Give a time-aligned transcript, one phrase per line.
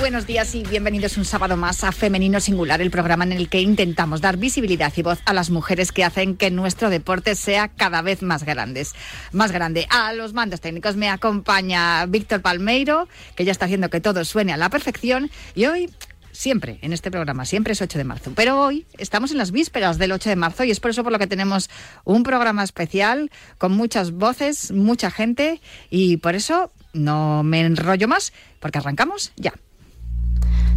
[0.00, 3.60] Buenos días y bienvenidos un sábado más a Femenino Singular, el programa en el que
[3.60, 8.00] intentamos dar visibilidad y voz a las mujeres que hacen que nuestro deporte sea cada
[8.00, 8.94] vez más grandes,
[9.32, 9.86] más grande.
[9.90, 14.54] A los mandos técnicos me acompaña Víctor Palmeiro, que ya está haciendo que todo suene
[14.54, 15.90] a la perfección y hoy
[16.32, 18.32] siempre en este programa, siempre es 8 de marzo.
[18.34, 21.12] Pero hoy estamos en las vísperas del 8 de marzo y es por eso por
[21.12, 21.68] lo que tenemos
[22.04, 28.32] un programa especial con muchas voces, mucha gente y por eso no me enrollo más
[28.60, 29.52] porque arrancamos ya.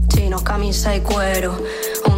[0.08, 1.58] Chino, camisa y cuero,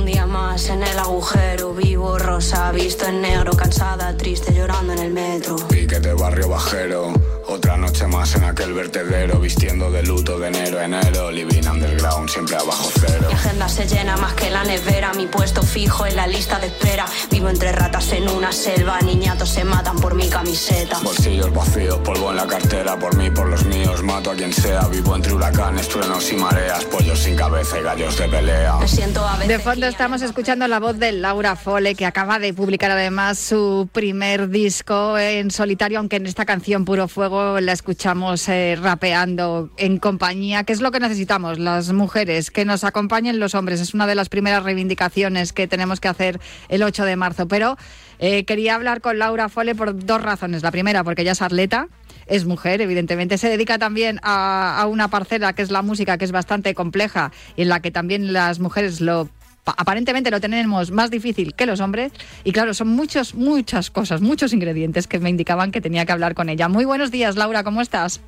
[0.05, 4.99] un día más en el agujero, vivo rosa, visto en negro, cansada, triste, llorando en
[4.99, 5.55] el metro.
[5.67, 7.11] Pique de barrio bajero
[7.47, 12.29] otra noche más en aquel vertedero, vistiendo de luto de enero a enero, living underground,
[12.29, 13.27] siempre abajo cero.
[13.27, 16.67] Mi agenda se llena más que la nevera, mi puesto fijo en la lista de
[16.67, 17.05] espera.
[17.29, 20.99] Vivo entre ratas en una selva, niñatos se matan por mi camiseta.
[21.03, 24.87] Bolsillos vacíos, polvo en la cartera, por mí, por los míos, mato a quien sea.
[24.87, 28.75] Vivo entre huracanes, truenos y mareas, pollos sin cabeza y gallos de pelea.
[28.77, 32.37] Me siento a veces De fondo estamos escuchando la voz de Laura Fole, que acaba
[32.37, 37.71] de publicar además su primer disco en solitario, aunque en esta canción Puro Fuego la
[37.71, 43.39] escuchamos eh, rapeando en compañía, que es lo que necesitamos, las mujeres, que nos acompañen
[43.39, 43.79] los hombres.
[43.79, 47.47] Es una de las primeras reivindicaciones que tenemos que hacer el 8 de marzo.
[47.47, 47.77] Pero
[48.19, 50.61] eh, quería hablar con Laura Fole por dos razones.
[50.61, 51.87] La primera, porque ella es atleta,
[52.27, 53.37] es mujer, evidentemente.
[53.37, 57.61] Se dedica también a, una parcela que es la música, que es bastante compleja y
[57.61, 59.29] en la que también las mujeres lo
[59.65, 62.11] aparentemente lo tenemos más difícil que los hombres
[62.43, 66.35] y claro, son muchos, muchas cosas, muchos ingredientes que me indicaban que tenía que hablar
[66.35, 66.67] con ella.
[66.67, 68.21] Muy buenos días, Laura, ¿cómo estás?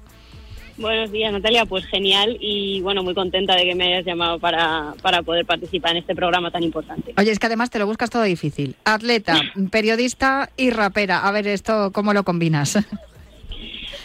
[0.77, 1.65] Buenos días, Natalia.
[1.65, 5.91] Pues genial y bueno, muy contenta de que me hayas llamado para, para poder participar
[5.91, 7.13] en este programa tan importante.
[7.17, 8.75] Oye, es que además te lo buscas todo difícil.
[8.85, 11.27] Atleta, periodista y rapera.
[11.27, 12.77] A ver, esto, ¿cómo lo combinas?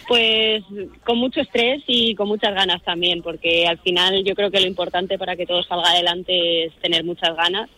[0.08, 0.62] Pues
[1.04, 4.66] con mucho estrés y con muchas ganas también, porque al final yo creo que lo
[4.66, 7.70] importante para que todo salga adelante es tener muchas ganas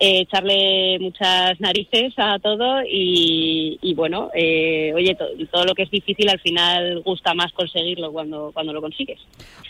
[0.00, 5.90] eh, echarle muchas narices a todo y, bueno, eh, oye, to, todo lo que es
[5.90, 9.18] difícil al final gusta más conseguirlo cuando, cuando lo consigues.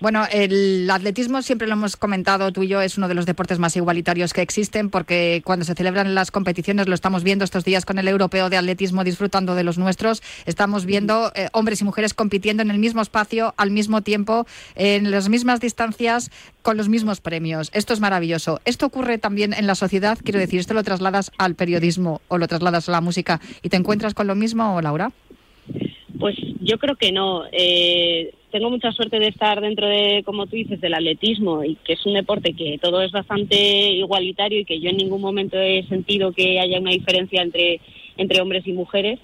[0.01, 3.59] Bueno, el atletismo siempre lo hemos comentado tú y yo, es uno de los deportes
[3.59, 7.87] más igualitarios que existen porque cuando se celebran las competiciones, lo estamos viendo estos días
[7.87, 12.13] con el europeo de atletismo disfrutando de los nuestros, estamos viendo eh, hombres y mujeres
[12.13, 16.31] compitiendo en el mismo espacio, al mismo tiempo, en las mismas distancias,
[16.63, 17.71] con los mismos premios.
[17.73, 18.61] Esto es maravilloso.
[18.67, 22.49] Esto ocurre también en la sociedad quiero decir, esto lo trasladas al periodismo o lo
[22.49, 25.13] trasladas a la música y te encuentras con lo mismo, Laura?
[26.19, 27.45] Pues yo creo que no.
[27.53, 31.93] Eh, tengo mucha suerte de estar dentro de, como tú dices, del atletismo y que
[31.93, 35.85] es un deporte que todo es bastante igualitario y que yo en ningún momento he
[35.85, 37.81] sentido que haya una diferencia entre
[38.19, 39.19] entre hombres y mujeres,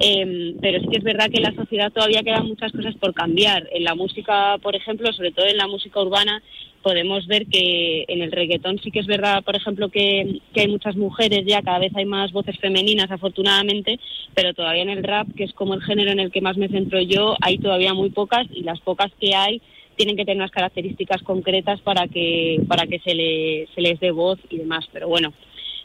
[0.00, 3.14] eh, pero sí que es verdad que en la sociedad todavía quedan muchas cosas por
[3.14, 3.68] cambiar.
[3.72, 6.42] En la música, por ejemplo, sobre todo en la música urbana,
[6.82, 10.68] podemos ver que en el reggaetón sí que es verdad, por ejemplo, que, que, hay
[10.68, 13.98] muchas mujeres ya, cada vez hay más voces femeninas, afortunadamente,
[14.34, 16.68] pero todavía en el rap, que es como el género en el que más me
[16.68, 19.60] centro yo, hay todavía muy pocas y las pocas que hay
[19.96, 24.12] tienen que tener unas características concretas para que para que se, le, se les dé
[24.12, 24.86] voz y demás.
[24.92, 25.32] Pero bueno,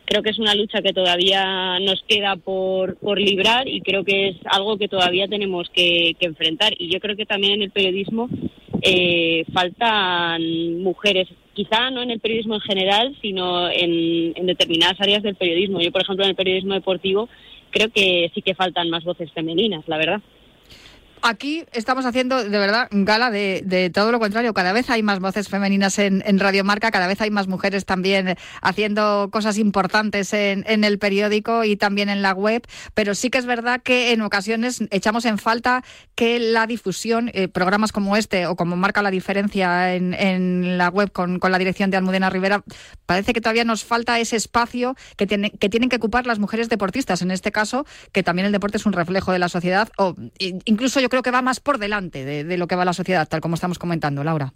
[0.05, 4.29] creo que es una lucha que todavía nos queda por, por librar y creo que
[4.29, 6.73] es algo que todavía tenemos que, enfrentar.
[6.77, 8.29] Y yo creo que también en el periodismo
[8.81, 15.35] eh, faltan mujeres, quizá no en el periodismo en general, sino en, determinadas áreas del
[15.35, 15.79] periodismo.
[15.81, 17.29] Yo, por ejemplo, en el periodismo deportivo
[17.71, 20.21] creo que sí que faltan más voces femeninas, la verdad
[21.23, 24.53] aquí estamos haciendo de verdad gala de, de, todo lo contrario.
[24.53, 27.85] Cada vez hay más voces femeninas en, en, Radio Marca, cada vez hay más mujeres
[27.85, 32.67] también haciendo cosas importantes en, en, el periódico y también en la web.
[32.93, 35.83] Pero sí que es verdad que en ocasiones echamos en falta
[36.15, 40.89] que la difusión, eh, programas como este o como marca la diferencia en, en la
[40.89, 42.63] web con, la dirección de Almudena Rivera,
[43.05, 46.67] parece que todavía nos falta ese espacio que, tiene, que tienen que ocupar las mujeres
[46.67, 47.21] deportistas.
[47.21, 50.99] En este caso, que también el deporte es un reflejo de la sociedad o incluso
[50.99, 53.53] yo creo que va más por delante de, lo que va la sociedad, tal como
[53.53, 54.51] estamos comentando, Laura.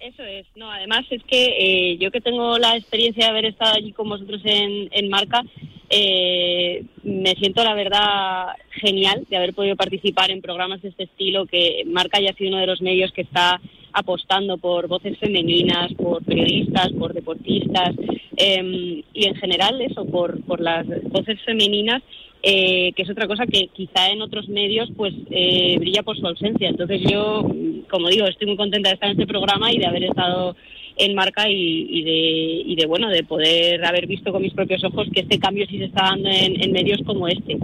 [0.00, 3.74] Eso es, no, además es que eh, yo que tengo la experiencia de haber estado
[3.76, 5.44] allí con vosotros en, en Marca,
[5.88, 11.46] eh, me siento la verdad genial de haber podido participar en programas de este estilo,
[11.46, 13.60] que Marca ya ha sido uno de los medios que está
[13.92, 17.94] apostando por voces femeninas, por periodistas, por deportistas
[18.36, 22.02] em, y en general eso, por, por las voces femeninas
[22.48, 26.24] eh, que es otra cosa que quizá en otros medios pues eh, brilla por su
[26.24, 26.68] ausencia.
[26.68, 27.42] Entonces yo,
[27.90, 30.54] como digo, estoy muy contenta de estar en este programa y de haber estado
[30.96, 35.06] en marca y, de, y de bueno de poder haber visto con mis propios ojos
[35.12, 37.56] que este cambio sí se está dando en, medios como este.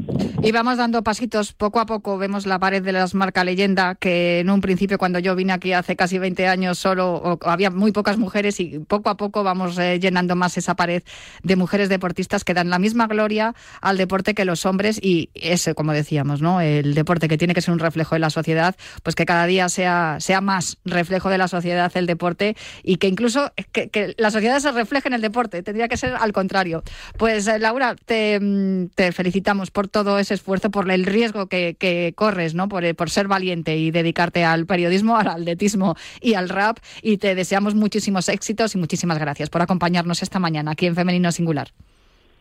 [0.43, 2.19] Y vamos dando pasitos poco a poco.
[2.19, 5.73] Vemos la pared de las marcas leyenda que en un principio cuando yo vine aquí
[5.73, 9.99] hace casi 20 años solo había muy pocas mujeres y poco a poco vamos eh,
[10.01, 11.03] llenando más esa pared
[11.43, 15.75] de mujeres deportistas que dan la misma gloria al deporte que los hombres y ese
[15.75, 19.15] como decíamos no el deporte que tiene que ser un reflejo de la sociedad pues
[19.15, 23.22] que cada día sea sea más reflejo de la sociedad el deporte y que incluso
[23.23, 26.83] incluso que, la sociedad se refleje en el deporte, tendría que ser al contrario.
[27.17, 32.55] Pues eh, Laura, mm, te, felicitamos por todo ese esfuerzo, por el riesgo que, corres,
[32.55, 32.69] ¿no?
[32.69, 36.79] Por, por, ser valiente y dedicarte al periodismo, al atletismo y al rap.
[37.01, 41.31] Y te deseamos muchísimos éxitos y muchísimas gracias por acompañarnos esta mañana aquí en Femenino
[41.31, 41.69] Singular.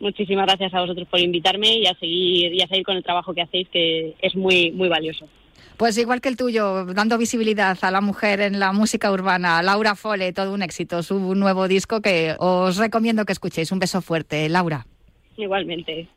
[0.00, 3.32] Muchísimas gracias a vosotros por invitarme y a seguir, y a seguir con el trabajo
[3.34, 5.28] que hacéis, que es muy, muy valioso.
[5.82, 9.96] Pues igual que el tuyo, dando visibilidad a la mujer en la música urbana, Laura
[9.96, 13.72] Fole, todo un éxito, su nuevo disco que os recomiendo que escuchéis.
[13.72, 14.86] Un beso fuerte, Laura.
[15.36, 16.08] Igualmente.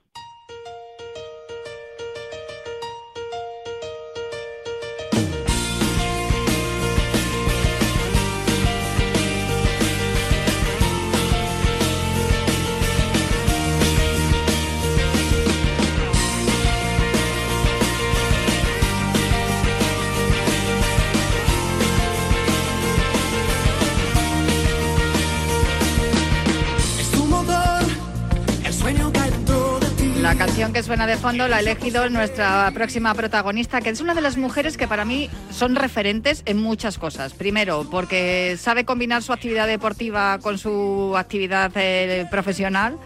[30.76, 34.36] Que suena de fondo la ha elegido nuestra próxima protagonista, que es una de las
[34.36, 37.32] mujeres que para mí son referentes en muchas cosas.
[37.32, 42.98] Primero, porque sabe combinar su actividad deportiva con su actividad eh, profesional,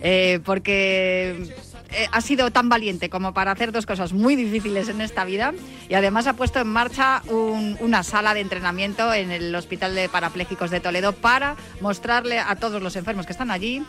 [0.00, 1.50] eh, porque
[1.90, 5.54] eh, ha sido tan valiente como para hacer dos cosas muy difíciles en esta vida
[5.88, 10.70] y además ha puesto en marcha una sala de entrenamiento en el Hospital de Parapléjicos
[10.70, 13.82] de Toledo para mostrarle a todos los enfermos que están allí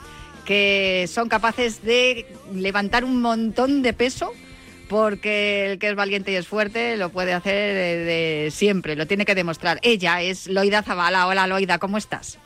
[0.50, 4.31] que son capaces de levantar un montón de peso
[4.90, 9.25] porque el que es valiente y es fuerte lo puede hacer de, siempre, lo tiene
[9.25, 9.78] que demostrar.
[9.84, 11.28] Ella es Loida Zavala.
[11.28, 12.40] Hola Loida, ¿cómo estás?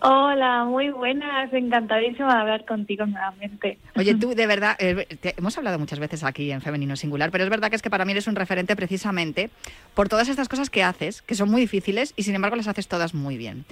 [0.00, 3.78] Hola, muy buenas, encantadísima de hablar contigo nuevamente.
[3.94, 5.06] Oye, tú de verdad, eh,
[5.36, 8.04] hemos hablado muchas veces aquí en Femenino Singular, pero es verdad que es que para
[8.04, 9.50] mí eres un referente precisamente
[9.94, 12.88] por todas estas cosas que haces, que son muy difíciles y sin embargo las haces
[12.88, 13.64] todas muy bien.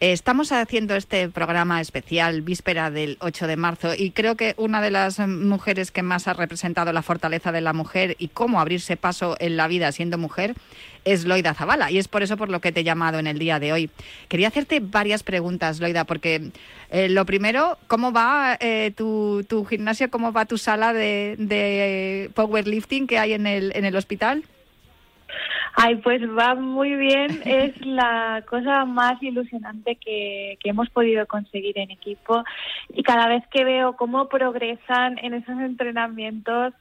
[0.00, 4.90] Estamos haciendo este programa especial víspera del 8 de marzo y creo que una de
[4.90, 9.36] las mujeres que más ha representado la fortaleza de la mujer y cómo abrirse paso
[9.40, 10.54] en la vida siendo mujer
[11.04, 13.38] es Loida Zavala y es por eso por lo que te he llamado en el
[13.38, 13.90] día de hoy.
[14.28, 16.50] Quería hacerte varias preguntas, Loida, porque
[16.88, 23.06] eh, lo primero, ¿cómo va eh, tu, gimnasio, cómo va tu sala de, de powerlifting
[23.06, 24.44] que hay en el, en el hospital?
[25.82, 27.40] Ay, pues va muy bien.
[27.46, 32.44] Es la cosa más ilusionante que, que, hemos podido conseguir en equipo.
[32.90, 36.74] Y cada vez que veo cómo progresan en esos entrenamientos,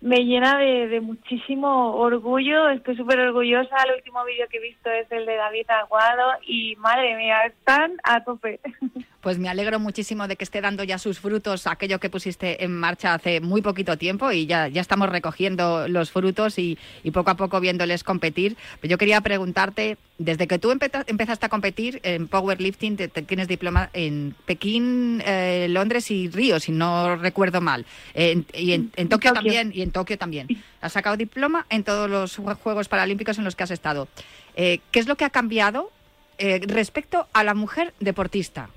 [0.00, 2.68] me llena de, muchísimo orgullo.
[2.68, 3.76] Estoy súper orgullosa.
[3.84, 7.96] El último vídeo que he visto es el de David Aguado y madre mía, están
[8.04, 8.60] a tope.
[9.26, 12.70] Pues me alegro muchísimo de que esté dando ya sus frutos aquello que pusiste en
[12.72, 16.78] marcha hace muy poquito tiempo y ya, ya estamos recogiendo los frutos y,
[17.12, 18.56] poco a poco viéndoles competir.
[18.80, 23.90] Pero yo quería preguntarte, desde que tú empezaste a competir en powerlifting, te, tienes diploma
[23.94, 27.84] en Pekín, eh, Londres y Río, si no recuerdo mal.
[28.14, 30.46] y en, Tokio, también, y en Tokio también.
[30.80, 34.06] Has sacado diploma en todos los Juegos Paralímpicos en los que has estado.
[34.54, 35.90] Eh, ¿Qué es lo que ha cambiado
[36.38, 38.70] eh, respecto a la mujer deportista?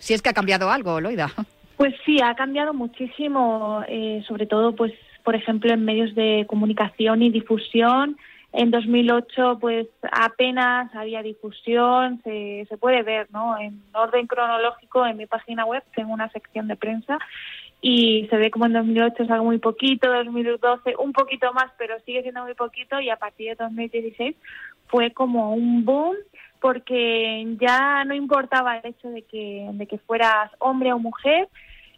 [0.00, 1.30] Si es que ha cambiado algo, Loida.
[1.76, 4.92] Pues sí, ha cambiado muchísimo, eh, sobre todo, pues,
[5.24, 8.16] por ejemplo, en medios de comunicación y difusión.
[8.52, 13.56] En 2008, pues, apenas había difusión, se, se puede ver, ¿no?
[13.58, 17.18] En orden cronológico, en mi página web tengo una sección de prensa
[17.82, 21.98] y se ve como en 2008 es algo muy poquito, 2012 un poquito más, pero
[22.00, 24.36] sigue siendo muy poquito y a partir de 2016
[24.88, 26.16] fue como un boom
[26.60, 31.48] porque ya no importaba el hecho de que, de que fueras hombre o mujer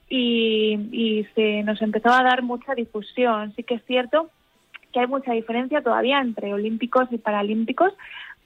[0.08, 3.52] y, y se nos empezó a dar mucha difusión.
[3.56, 4.30] Sí que es cierto
[4.92, 7.92] que hay mucha diferencia todavía entre olímpicos y paralímpicos,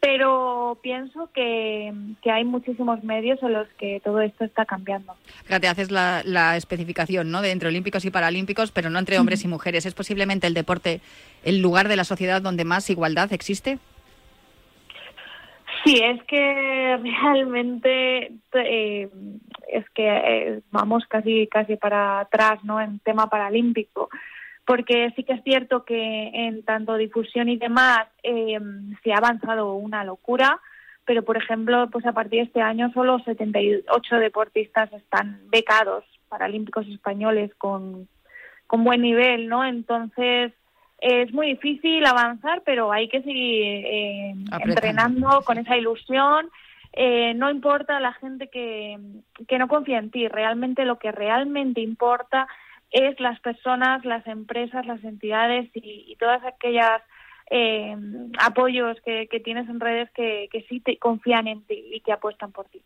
[0.01, 1.93] pero pienso que,
[2.25, 5.15] hay muchísimos medios en los que todo esto está cambiando.
[5.45, 7.43] Fíjate, haces la, la especificación ¿no?
[7.43, 9.87] de entre olímpicos y paralímpicos, pero no entre hombres y mujeres.
[9.87, 11.01] ¿Es posiblemente el deporte
[11.45, 13.79] el lugar de la sociedad donde más igualdad existe?
[15.87, 19.09] Sí, es que realmente eh,
[19.69, 22.81] es que eh, vamos casi casi para atrás, ¿no?
[22.81, 24.09] En tema paralímpico,
[24.65, 28.59] porque sí que es cierto que en tanto difusión y demás eh,
[29.05, 30.61] se ha avanzado una locura,
[31.05, 36.89] pero por ejemplo, pues a partir de este año solo 78 deportistas están becados paralímpicos
[36.89, 38.09] españoles con
[38.67, 39.65] con buen nivel, ¿no?
[39.65, 40.53] Entonces
[40.99, 44.35] es muy difícil avanzar, pero hay que seguir eh,
[44.65, 46.49] entrenando con esa ilusión.
[46.93, 48.99] Eh, no importa la gente que,
[49.47, 52.49] que no confía en ti, realmente lo que realmente importa
[52.91, 57.03] es las personas, las empresas, las entidades y, todas aquellas
[57.51, 57.95] eh,
[58.39, 62.13] apoyos que, que, tienes en redes que, que sí te confían en ti y que
[62.13, 62.81] apuestan por ti.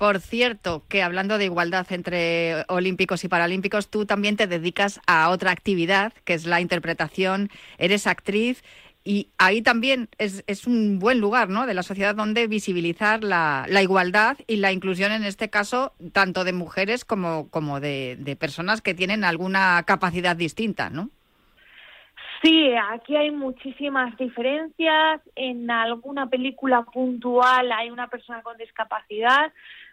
[0.00, 5.28] Por cierto, que hablando de igualdad entre olímpicos y paralímpicos, tú también te dedicas a
[5.28, 7.50] otra actividad, que es la interpretación.
[7.76, 8.64] Eres actriz
[9.04, 11.66] y ahí también es, un buen lugar ¿no?
[11.66, 16.54] de la sociedad donde visibilizar la, igualdad y la inclusión, en este caso, tanto de
[16.54, 21.10] mujeres como, como de, de personas que tienen alguna capacidad distinta, ¿no?
[22.42, 25.20] Sí, aquí hay muchísimas diferencias.
[25.36, 29.52] En alguna película puntual hay una persona con discapacidad,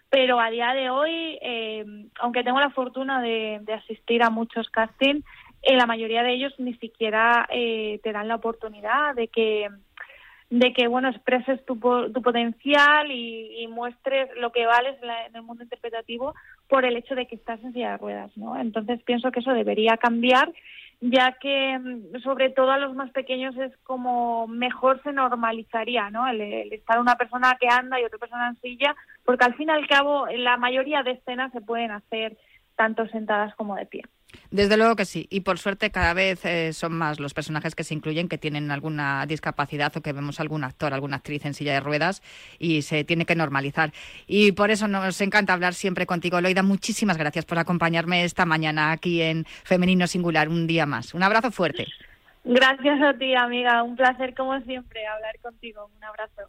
[0.10, 1.86] pero a día de hoy, eh,
[2.20, 5.24] aunque tengo la fortuna de, asistir a muchos castings,
[5.62, 9.68] eh, la mayoría de ellos ni siquiera eh, te dan la oportunidad de que
[10.50, 15.64] de que bueno expreses tu, tu potencial y, muestres lo que vales en el mundo
[15.64, 16.34] interpretativo
[16.70, 18.58] por el hecho de que estás en silla de ruedas, ¿no?
[18.58, 20.52] Entonces pienso que eso debería cambiar
[21.00, 26.27] ya que mm, sobre todo a los más pequeños es como mejor se normalizaría, ¿no?
[26.27, 26.42] El,
[26.74, 29.88] estar una persona que anda y otra persona en silla, porque al fin y al
[29.88, 32.38] cabo la mayoría de escenas se pueden hacer
[32.75, 34.04] tanto sentadas como de pie.
[34.51, 35.27] Desde luego que sí.
[35.29, 38.72] Y por suerte cada vez eh, son más los personajes que se incluyen que tienen
[38.72, 42.22] alguna discapacidad o que vemos algún actor, alguna actriz en silla de ruedas
[42.60, 43.91] y se tiene que normalizar.
[44.27, 46.63] Y por eso nos encanta hablar siempre contigo, Loida.
[46.63, 51.13] Muchísimas gracias por acompañarme esta mañana aquí en Femenino Singular, un día más.
[51.13, 51.88] Un abrazo fuerte.
[52.44, 53.84] Gracias a ti, amiga.
[53.84, 55.89] Un placer, como siempre, hablar contigo.
[55.98, 56.44] Un abrazo.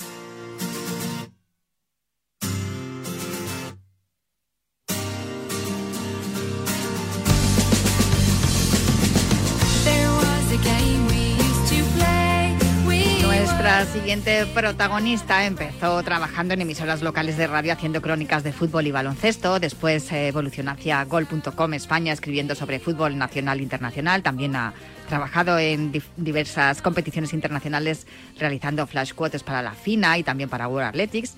[13.68, 18.92] Nuestra siguiente protagonista empezó trabajando en emisoras locales de radio haciendo crónicas de fútbol y
[18.92, 19.60] baloncesto.
[19.60, 24.22] Después evolucionó hacia gol.com España escribiendo sobre fútbol nacional e internacional.
[24.22, 24.72] También ha
[25.06, 28.06] trabajado en diversas competiciones internacionales
[28.38, 31.34] realizando flash quotes para la FINA y también para World Athletics.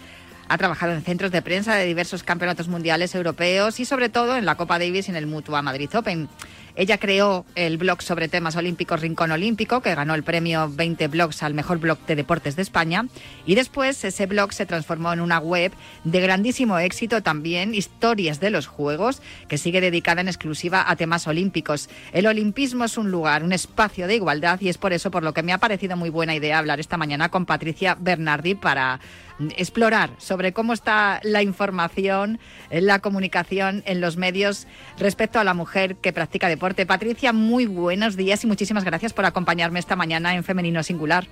[0.49, 4.45] Ha trabajado en centros de prensa de diversos campeonatos mundiales europeos y sobre todo en
[4.45, 6.29] la Copa Davis y en el Mutua Madrid Open.
[6.77, 11.43] Ella creó el blog sobre temas olímpicos Rincón Olímpico, que ganó el premio 20 blogs
[11.43, 13.07] al mejor blog de deportes de España.
[13.47, 15.73] Y después ese blog se transformó en una web
[16.05, 21.27] de grandísimo éxito también, Historias de los Juegos, que sigue dedicada en exclusiva a temas
[21.27, 21.89] olímpicos.
[22.13, 25.35] El olimpismo es un lugar, un espacio de igualdad y es por eso por lo
[25.35, 29.01] que me ha parecido muy buena idea hablar esta mañana con Patricia Bernardi para
[29.57, 32.39] explorar sobre cómo está la información,
[32.71, 34.67] la comunicación en los medios
[34.99, 36.87] respecto a la mujer que practica deporte.
[36.87, 41.25] Patricia, muy buenos días y muchísimas gracias por acompañarme esta mañana en Femenino Singular.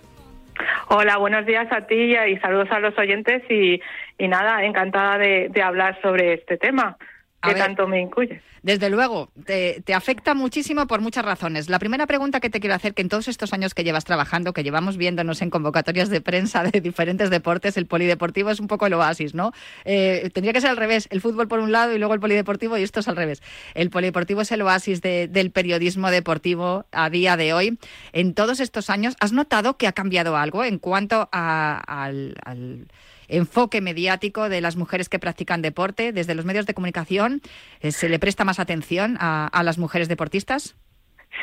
[0.89, 3.81] Hola, buenos días a ti y saludos a los oyentes y,
[4.27, 6.97] nada, encantada de hablar sobre este tema
[7.43, 8.41] que tanto me incluye.
[8.63, 11.69] Desde luego, te, afecta muchísimo por muchas razones.
[11.69, 14.53] La primera pregunta que te quiero hacer, que en todos estos años que llevas trabajando,
[14.53, 18.87] que llevamos viéndonos en convocatorias de prensa de diferentes deportes, el polideportivo es un poco
[18.87, 19.53] el oasis, ¿no?
[19.85, 22.77] Eh, tendría que ser al revés, el fútbol por un lado y luego el polideportivo
[22.77, 23.43] y esto es al revés.
[23.75, 27.79] El polideportivo es el oasis del periodismo deportivo a día de hoy.
[28.13, 32.35] En todos estos años, ¿has notado que ha cambiado algo en cuanto al
[33.29, 36.13] enfoque mediático de las mujeres que practican deporte.
[36.13, 37.41] Desde los medios de comunicación,
[37.81, 40.77] eh, ¿se le presta más atención a, las mujeres deportistas?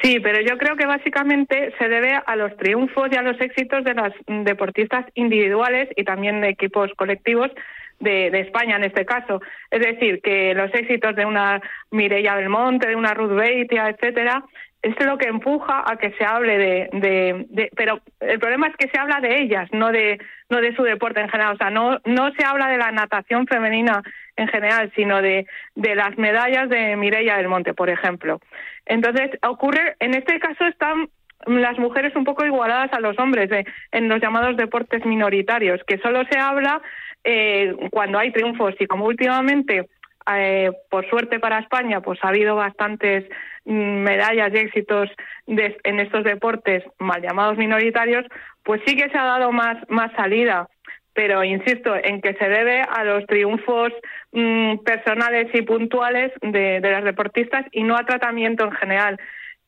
[0.01, 3.83] Sí, pero yo creo que básicamente se debe a los triunfos y a los éxitos
[3.83, 7.51] de las deportistas individuales y también de equipos colectivos
[7.99, 9.41] de, España en este caso.
[9.71, 11.61] Es decir, que los éxitos de una
[11.91, 14.43] Mireia Belmonte, de una Ruth Beitia, etcétera,
[14.85, 18.99] es lo que empuja a que se hable de, pero el problema es que se
[18.99, 21.55] habla de ellas no de no de su deporte en general.
[21.55, 24.03] O sea no no se habla de la natación femenina
[24.35, 28.39] en general sino de, de las medallas de Mireia del Monte por ejemplo.
[28.85, 31.09] Entonces ocurre en este caso están
[31.47, 33.49] las mujeres un poco igualadas a los hombres
[33.91, 36.81] en los llamados deportes minoritarios que solo se habla
[37.23, 38.75] eh, cuando hay triunfos.
[38.79, 39.89] Y como últimamente
[40.27, 43.25] eh, por suerte para España, pues ha habido bastantes
[43.65, 45.09] mm, medallas y éxitos
[45.45, 48.25] en estos deportes mal llamados minoritarios,
[48.63, 50.67] pues sí que se ha dado más, más salida.
[51.13, 53.93] pero insisto en que se debe a los triunfos
[54.33, 59.19] mm, personales y puntuales de, las deportistas y no a tratamiento en general.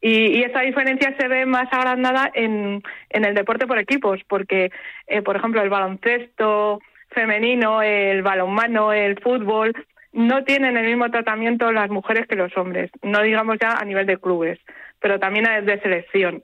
[0.02, 4.72] Y, esa diferencia se ve más agrandada en, en el deporte por equipos, porque,
[5.08, 6.80] eh, por ejemplo, el baloncesto
[7.12, 9.74] femenino, el balonmano, el fútbol,
[10.18, 14.08] no tienen el mismo tratamiento las mujeres que los hombres, no digamos ya a nivel
[14.08, 14.60] de clubes,
[15.00, 16.44] pero también de selección.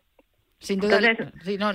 [0.59, 1.01] Sin duda,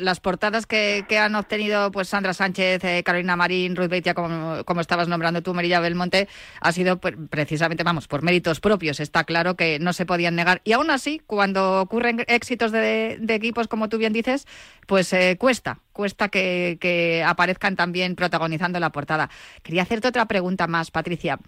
[0.01, 4.81] las portadas que, han obtenido pues Sandra Sánchez, eh, Carolina Marín, Ruth Beitia, como, como,
[4.81, 6.27] estabas nombrando tú, Merilla Belmonte,
[6.61, 8.99] ha sido pues, precisamente, vamos, por méritos propios.
[9.01, 10.63] Está claro que no se podían negar.
[10.65, 14.47] Y aún así, cuando ocurren éxitos de, equipos, como tú bien dices,
[14.87, 19.29] pues eh, cuesta, cuesta que, que aparezcan también protagonizando la portada.
[19.63, 21.39] Quería hacerte otra pregunta más, Patricia.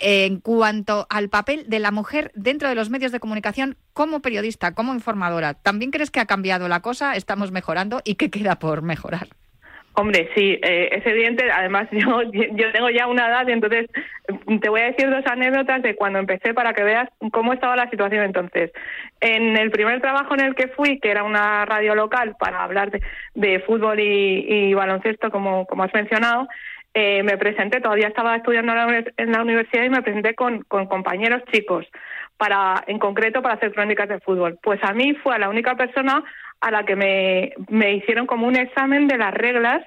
[0.00, 4.74] En cuanto al papel de la mujer dentro de los medios de comunicación como periodista,
[4.74, 7.16] como informadora, ¿también crees que ha cambiado la cosa?
[7.16, 8.00] ¿Estamos mejorando?
[8.04, 9.28] ¿Y qué queda por mejorar?
[9.94, 11.50] Hombre, sí, eh, es evidente.
[11.50, 13.86] Además, yo, yo tengo ya una edad entonces
[14.60, 17.90] te voy a decir dos anécdotas de cuando empecé para que veas cómo estaba la
[17.90, 18.70] situación entonces.
[19.20, 22.90] En el primer trabajo en el que fui, que era una radio local para hablar
[23.34, 26.48] de, fútbol y, baloncesto, como has mencionado,
[26.94, 28.72] eh, me presenté, todavía estaba estudiando
[29.16, 31.86] en la universidad y me presenté con, con compañeros chicos,
[32.36, 34.58] para, en concreto para hacer crónicas de fútbol.
[34.62, 36.24] Pues a mí fue la única persona
[36.60, 39.86] a la que me, me hicieron como un examen de las reglas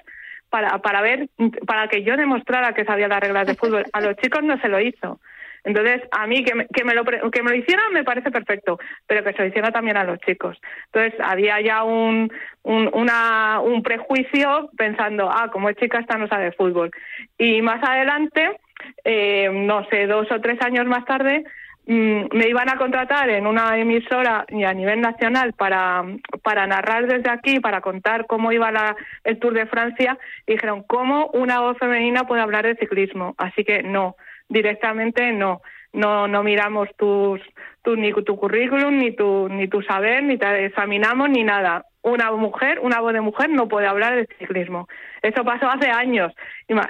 [0.50, 1.28] para, para ver,
[1.66, 3.84] para que yo demostrara que sabía las reglas de fútbol.
[3.92, 5.20] A los chicos no se lo hizo.
[5.64, 8.78] Entonces, a mí que me, que me, lo, que me lo hicieran me parece perfecto,
[9.06, 10.60] pero que se lo hiciera también a los chicos.
[10.92, 12.30] Entonces, había ya un,
[12.62, 16.90] un, una, un prejuicio pensando, ah, como es chica, esta no sabe fútbol.
[17.38, 18.60] Y más adelante,
[19.04, 21.44] eh, no sé, dos o tres años más tarde,
[21.86, 26.04] mm, me iban a contratar en una emisora y a nivel nacional para,
[26.42, 30.82] para narrar desde aquí, para contar cómo iba la, el Tour de Francia, y dijeron,
[30.86, 33.34] ¿cómo una voz femenina puede hablar de ciclismo?
[33.38, 34.14] Así que no
[34.48, 35.60] directamente no.
[35.92, 37.40] No, no miramos tus,
[37.82, 41.86] tu, ni tu currículum, ni tu, ni tu saber, ni te examinamos, ni nada.
[42.02, 44.88] Una mujer, una voz de mujer no puede hablar de ciclismo.
[45.22, 46.32] Eso pasó hace años.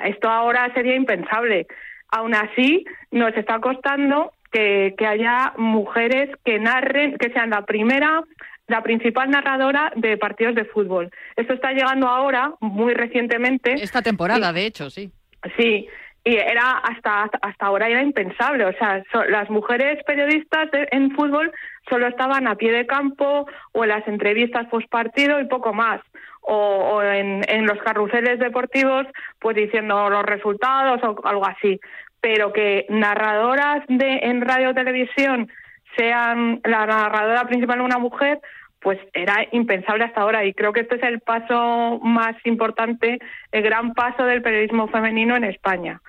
[0.05, 1.67] Esto ahora sería impensable.
[2.09, 8.23] Aún así, nos está costando que, que haya mujeres que narren, que sean la primera
[8.67, 11.11] la principal narradora de partidos de fútbol.
[11.37, 13.75] Esto está llegando ahora, muy recientemente.
[13.75, 15.11] Esta temporada, de hecho, sí.
[15.59, 15.87] Sí,
[16.25, 18.65] y era hasta hasta ahora era impensable.
[18.65, 21.53] O sea las mujeres periodistas en fútbol
[21.89, 26.01] solo estaban a pie de campo o en las entrevistas post partido y poco más.
[26.47, 29.07] O, en, los carruseles deportivos
[29.39, 31.81] pues diciendo los resultados o algo así.
[32.21, 35.51] Pero que narradoras de en radio televisión
[35.97, 38.41] sean la narradora principal una mujer
[38.85, 43.19] pues era impensable hasta ahora y creo que este es el paso más importante,
[43.51, 46.01] el gran paso del periodismo femenino en España.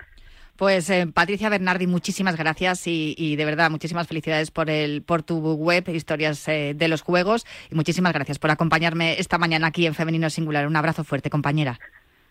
[0.57, 5.39] Pues eh, Patricia Bernardi, muchísimas gracias y, de verdad muchísimas felicidades por el por tu
[5.39, 9.95] web Historias eh, de los Juegos y muchísimas gracias por acompañarme esta mañana aquí en
[9.95, 10.67] Femenino Singular.
[10.67, 11.79] Un abrazo fuerte, compañera.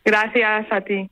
[0.05, 1.11] Gracias a ti.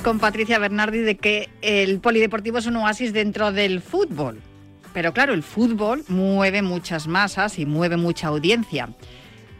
[0.00, 4.40] Con Patricia Bernardi de que el polideportivo es un oasis dentro del fútbol.
[4.92, 8.90] Pero claro, el fútbol mueve muchas masas y mueve mucha audiencia.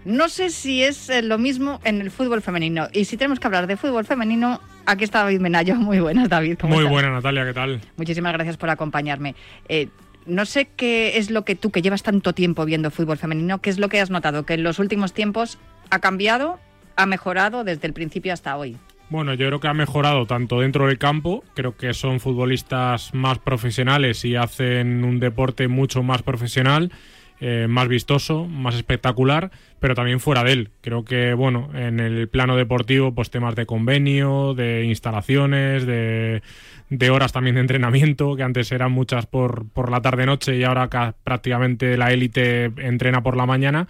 [0.05, 2.88] No sé si es eh, lo mismo en el fútbol femenino.
[2.92, 5.74] Y si tenemos que hablar de fútbol femenino, aquí está David Menayo.
[5.77, 6.59] Muy buenas, David.
[6.62, 7.81] Muy buena, Natalia, ¿qué tal?
[7.96, 9.35] Muchísimas gracias por acompañarme.
[9.68, 9.88] Eh,
[10.27, 13.70] no sé qué es lo que tú, que llevas tanto tiempo viendo fútbol femenino, qué
[13.70, 15.59] es lo que has notado, que en los últimos tiempos
[15.90, 16.59] ha cambiado,
[16.96, 18.77] ha mejorado desde el principio hasta hoy.
[19.11, 23.38] Bueno, yo creo que ha mejorado tanto dentro del campo, creo que son futbolistas más
[23.38, 26.92] profesionales y hacen un deporte mucho más profesional,
[27.40, 30.71] eh, más vistoso, más espectacular, pero también fuera de él.
[30.83, 36.42] Creo que, bueno, en el plano deportivo, pues temas de convenio, de instalaciones, de,
[36.90, 41.14] de horas también de entrenamiento, que antes eran muchas por, por la tarde-noche y ahora
[41.25, 43.88] prácticamente la élite entrena por la mañana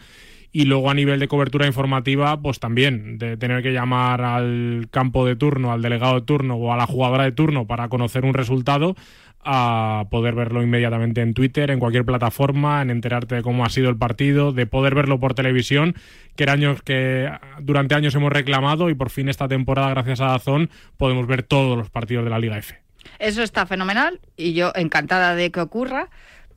[0.53, 5.27] y luego a nivel de cobertura informativa, pues también de tener que llamar al campo
[5.27, 8.35] de turno, al delegado de turno o a la jugadora de turno para conocer un
[8.35, 8.97] resultado,
[9.41, 13.89] a poder verlo inmediatamente en Twitter, en cualquier plataforma, en enterarte de cómo ha sido
[13.89, 15.95] el partido, de poder verlo por televisión,
[16.35, 17.31] que eran años que
[17.61, 21.79] durante años hemos reclamado y por fin esta temporada, gracias a Dazón, podemos ver todos
[21.79, 22.75] los partidos de la Liga F.
[23.19, 26.09] Eso está fenomenal y yo encantada de que ocurra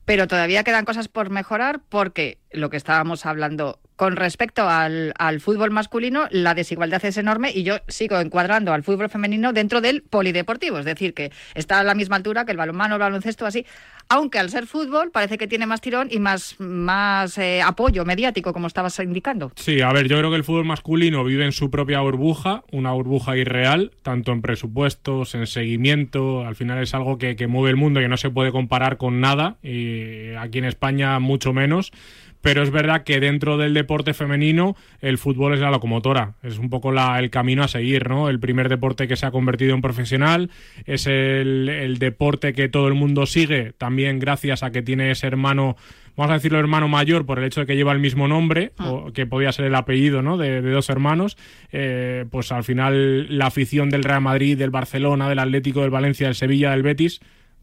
[0.05, 5.41] pero todavía quedan cosas por mejorar porque lo que estábamos hablando, con respecto al, al,
[5.41, 10.01] fútbol masculino, la desigualdad es enorme y yo sigo encuadrando al fútbol femenino dentro del
[10.01, 13.65] polideportivo, es decir, que está a la misma altura que el balonmano, el baloncesto, así,
[14.09, 18.53] aunque al ser fútbol parece que tiene más tirón y más, más eh, apoyo mediático,
[18.53, 19.51] como estabas indicando.
[19.55, 22.91] Sí, a ver, yo creo que el fútbol masculino vive en su propia burbuja, una
[22.91, 27.77] burbuja irreal, tanto en presupuestos, en seguimiento, al final es algo que, que mueve el
[27.77, 31.91] mundo y que no se puede comparar con nada, y aquí en España mucho menos
[32.41, 36.69] pero es verdad que dentro del deporte femenino el fútbol es la locomotora, es un
[36.69, 38.29] poco la, el camino a seguir, ¿no?
[38.29, 40.49] El primer deporte que se ha convertido en profesional,
[40.85, 45.27] es el, el deporte que todo el mundo sigue, también gracias a que tiene ese
[45.27, 45.75] hermano
[46.17, 48.91] vamos a decirlo hermano mayor por el hecho de que lleva el mismo nombre, Ah.
[48.91, 50.37] o que podía ser el apellido ¿no?
[50.37, 51.37] de, de dos hermanos,
[51.71, 56.27] eh, pues al final la afición del Real Madrid, del Barcelona, del Atlético, del Valencia,
[56.27, 57.21] del Sevilla, del Betis,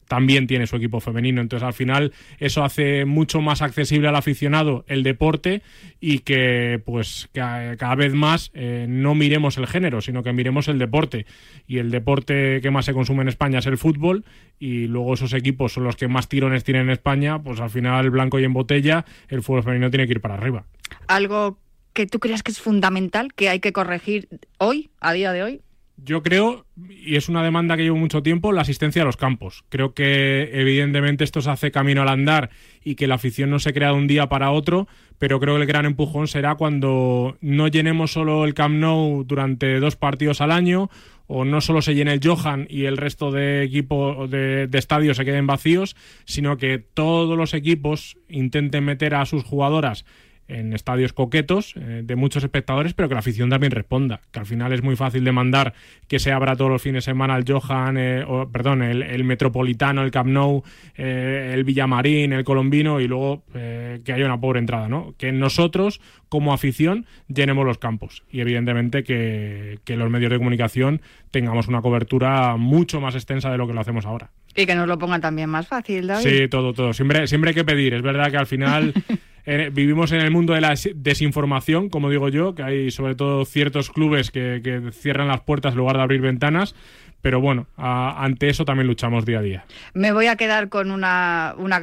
[0.09, 1.41] también tiene su equipo femenino.
[1.41, 5.63] Entonces, al final, eso hace mucho más accesible al aficionado el deporte
[6.01, 10.69] y que, pues, ca- cada vez más eh, no miremos el género, sino que miremos
[10.69, 11.27] el deporte.
[11.67, 14.25] Y el deporte que más se consume en España es el fútbol
[14.59, 18.11] y luego esos equipos son los que más tirones tienen en España, pues al final,
[18.11, 20.65] blanco y en botella, el fútbol femenino tiene que ir para arriba.
[21.07, 21.59] Algo
[21.93, 25.61] que tú creas que es fundamental, que hay que corregir hoy, a día de hoy.
[26.05, 29.65] Yo creo, y es una demanda que llevo mucho tiempo, la asistencia a los campos.
[29.69, 32.51] Creo que evidentemente esto se hace camino al andar
[32.85, 34.87] y que la afición no se crea de un día para otro,
[35.19, 39.81] pero creo que el gran empujón será cuando no llenemos solo el Camp Nou durante
[39.81, 40.89] dos partidos al año
[41.27, 45.17] o no solo se llene el Johan y el resto de equipos de, de estadios
[45.17, 50.05] se queden vacíos, sino que todos los equipos intenten meter a sus jugadoras
[50.49, 54.21] en estadios coquetos eh, de muchos espectadores, pero que la afición también responda.
[54.33, 55.75] Que al final es muy fácil demandar
[56.09, 59.25] que se abra todos los fines de semana el Johan, eh, o, perdón, el, el
[59.25, 60.65] Metropolitano, el Camp Nou,
[60.97, 65.15] eh, el Villamarín, el Colombino y luego que haya una pobre entrada, ¿no?
[65.19, 71.03] Que nosotros, como afición, llenemos los campos y evidentemente que, que los medios de comunicación
[71.31, 74.31] tengamos una cobertura mucho más extensa de lo que lo hacemos ahora.
[74.57, 76.29] Y que nos lo pongan también más fácil, David.
[76.29, 76.93] Sí, todo, todo.
[76.93, 77.95] Siempre, siempre hay que pedir.
[77.95, 78.93] Es verdad que al final
[79.73, 83.45] vivimos en el mundo de la des- desinformación, como digo yo, que hay sobre todo
[83.45, 86.75] ciertos clubes que, que cierran las puertas en lugar de abrir ventanas.
[87.21, 89.65] Pero bueno, a- ante eso también luchamos día a día.
[89.93, 91.83] Me voy a quedar con una, una,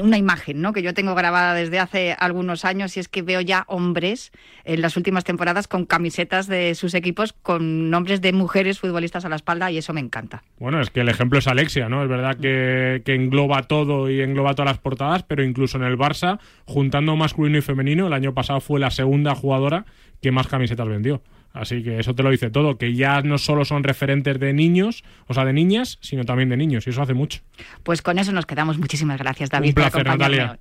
[0.00, 0.72] una imagen ¿no?
[0.72, 4.32] que yo tengo grabada desde hace algunos años y es que veo ya hombres
[4.64, 9.28] en las últimas temporadas con camisetas de sus equipos con nombres de mujeres futbolistas a
[9.28, 10.42] la espalda y eso me encanta.
[10.58, 12.02] Bueno, es que el ejemplo es Alexia, ¿no?
[12.02, 15.98] Es verdad que, que engloba todo y engloba todas las portadas, pero incluso en el
[15.98, 19.84] Barça, juntando masculino y femenino, el año pasado fue la segunda jugadora
[20.22, 21.22] que más camisetas vendió.
[21.54, 25.04] Así que eso te lo dice todo, que ya no solo son referentes de niños,
[25.28, 27.40] o sea, de niñas, sino también de niños, y eso hace mucho.
[27.84, 28.76] Pues con eso nos quedamos.
[28.76, 30.58] Muchísimas gracias, David, Un placer, Natalia.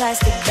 [0.00, 0.49] plastic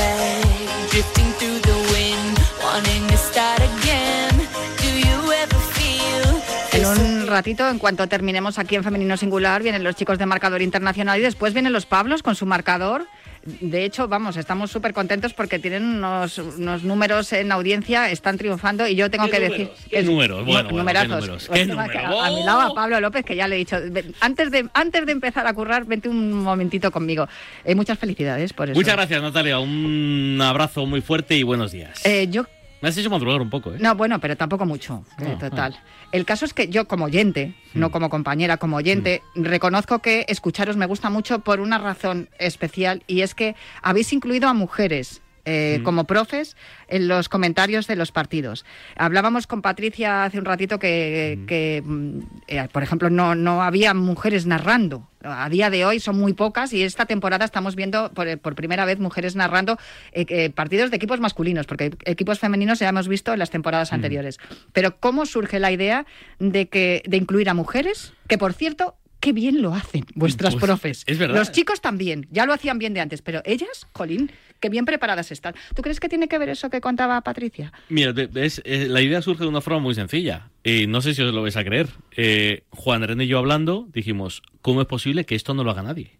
[7.40, 11.24] ratito, en cuanto terminemos aquí en Femenino Singular, vienen los chicos de marcador internacional y
[11.24, 13.06] después vienen los Pablos con su marcador.
[13.46, 18.86] De hecho, vamos, estamos súper contentos porque tienen unos, unos números en audiencia, están triunfando
[18.86, 19.58] y yo tengo ¿Qué que números?
[19.58, 19.90] decir...
[19.90, 20.46] ¿Qué es- números?
[20.46, 21.48] Bueno, nu- bueno, numerazos.
[21.48, 21.96] ¿qué números?
[21.96, 23.78] A, a mi lado a Pablo López, que ya le he dicho,
[24.20, 27.30] antes de, antes de empezar a currar, vente un momentito conmigo.
[27.64, 28.78] Eh, muchas felicidades por eso.
[28.78, 29.60] Muchas gracias, Natalia.
[29.60, 32.06] Un abrazo muy fuerte y buenos días.
[32.06, 32.46] Eh, yo
[32.82, 33.78] Me has hecho madrugar un poco, ¿eh?
[33.80, 35.78] No, bueno, pero tampoco mucho, eh, Ah, total.
[36.12, 37.80] El caso es que yo como oyente, Mm.
[37.80, 43.04] no como compañera, como oyente, reconozco que escucharos me gusta mucho por una razón especial
[43.06, 45.22] y es que habéis incluido a mujeres.
[45.50, 45.84] Eh, Mm.
[45.84, 46.56] como profes
[46.88, 48.66] en los comentarios de los partidos.
[48.96, 53.94] Hablábamos con Patricia hace un ratito que, que, mm, eh, por ejemplo, no, no había
[53.94, 55.08] mujeres narrando.
[55.22, 58.86] A día de hoy son muy pocas y esta temporada estamos viendo por, por primera
[58.86, 59.78] vez mujeres narrando
[60.14, 63.92] eh, eh, partidos de equipos masculinos, porque equipos femeninos ya hemos visto en las temporadas
[63.92, 64.38] anteriores.
[64.72, 66.06] Pero ¿cómo surge la idea
[66.40, 68.14] de, que, de incluir a mujeres?
[68.28, 71.04] Que, por cierto, qué bien lo hacen vuestras Pues, profes.
[71.08, 71.38] es verdad.
[71.38, 75.32] Los chicos también, ya lo hacían bien de antes, pero ellas, Colín, qué bien preparadas
[75.32, 75.56] están.
[75.76, 77.72] ¿Tú crees que tiene que ver eso que contaba Patricia?
[77.90, 80.50] Mira, ves, eh, la idea surge de una forma muy sencilla.
[80.64, 81.90] Y no sé si os lo vais a creer.
[82.16, 85.84] Eh, Juan René y yo hablando, dijimos, ¿cómo es posible que esto no lo haga
[85.84, 86.18] nadie?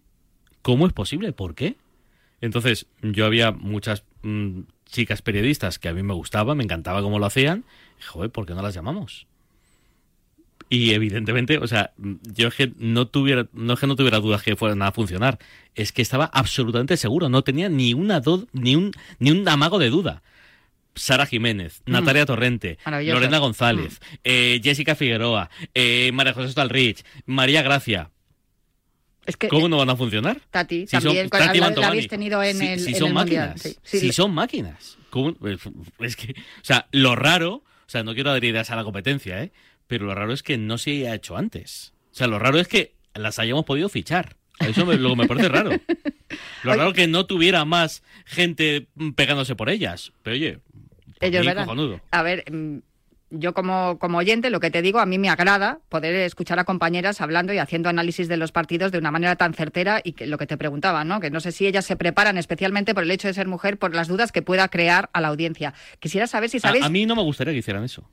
[0.62, 1.32] ¿Cómo es posible?
[1.32, 1.76] ¿Por qué?
[2.42, 7.18] Entonces, yo había muchas mm, chicas periodistas que a mí me gustaban, me encantaba cómo
[7.18, 7.64] lo hacían.
[8.08, 9.26] Joder, ¿por qué no las llamamos?
[10.72, 14.42] Y evidentemente, o sea, yo es que no tuviera, no es que no tuviera dudas
[14.42, 15.38] que fueran a funcionar,
[15.74, 19.78] es que estaba absolutamente seguro, no tenía ni una do- ni un ni un amago
[19.80, 20.22] de duda.
[20.94, 22.84] Sara Jiménez, Natalia Torrente, Mm.
[22.84, 23.16] Maravilloso.
[23.16, 23.20] Mm.
[23.20, 28.10] Lorena González, eh, Jessica Figueroa, eh, María José Stalrich, María Gracia.
[29.26, 30.40] Es que ¿Cómo no van a funcionar?
[30.50, 32.98] Tati Si son- también con- Tati la, la habéis tenido en Si- el, si en
[32.98, 33.60] son el máquinas.
[33.60, 34.98] Sí, sí, si son máquinas.
[35.10, 35.34] ¿Cómo?
[36.00, 39.52] Es que, o sea, lo raro, o sea, no quiero ideas a la competencia, ¿eh?
[39.90, 41.92] Pero lo raro es que no se haya hecho antes.
[42.12, 44.36] O sea, lo raro es que las hayamos podido fichar.
[44.60, 45.70] Eso me, lo me parece raro.
[46.62, 50.12] Lo raro que no tuviera más gente pegándose por ellas.
[50.22, 50.58] Pero oye,
[51.20, 51.64] Ellos verán.
[51.64, 52.00] cojonudo.
[52.12, 52.78] A ver, mm,
[53.30, 56.64] yo como, como oyente, lo que te digo, a mí me agrada poder escuchar a
[56.64, 60.26] compañeras hablando y haciendo análisis de los partidos de una manera tan certera y que
[60.28, 61.18] lo que te preguntaba, ¿no?
[61.18, 63.92] Que no sé si ellas se preparan especialmente por el hecho de ser mujer, por
[63.94, 65.74] las dudas que pueda crear a la audiencia.
[65.98, 66.84] Quisiera saber si A, sabéis...
[66.84, 68.08] a mí no me gustaría que hicieran eso.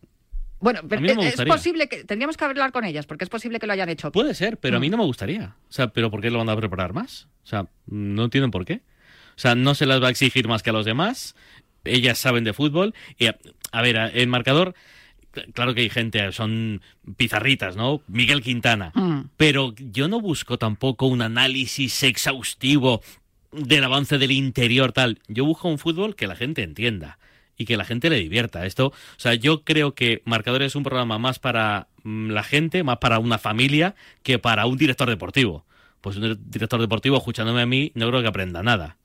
[0.59, 2.03] Bueno, pero no es posible que...
[2.03, 4.11] Tendríamos que hablar con ellas, porque es posible que lo hayan hecho.
[4.11, 4.81] Puede ser, pero a Mm.
[4.81, 5.55] mí no me gustaría.
[5.69, 7.27] O sea, ¿pero por qué lo van a preparar más?
[7.43, 8.81] O sea, no tienen por qué.
[9.35, 11.35] O sea, no se las va a exigir más que a los demás.
[11.83, 12.93] Ellas saben de fútbol.
[13.19, 13.37] Y, a,
[13.71, 14.73] a ver, el marcador,
[15.33, 16.81] cl- claro que hay gente, son
[17.17, 18.01] pizarritas, ¿no?
[18.07, 18.91] Miguel Quintana.
[18.95, 19.21] Mm.
[19.37, 23.01] Pero yo no busco tampoco un análisis exhaustivo
[23.51, 25.19] del avance del interior, tal.
[25.27, 27.19] Yo busco un fútbol que la gente entienda
[27.57, 28.65] y que la gente le divierta.
[28.65, 32.83] Esto, o sea, yo creo que Marcador es un programa más para mm, la gente,
[32.83, 35.65] más para una familia, que para un director deportivo.
[36.01, 38.97] Pues un director deportivo, escuchándome a mí, no creo que aprenda nada.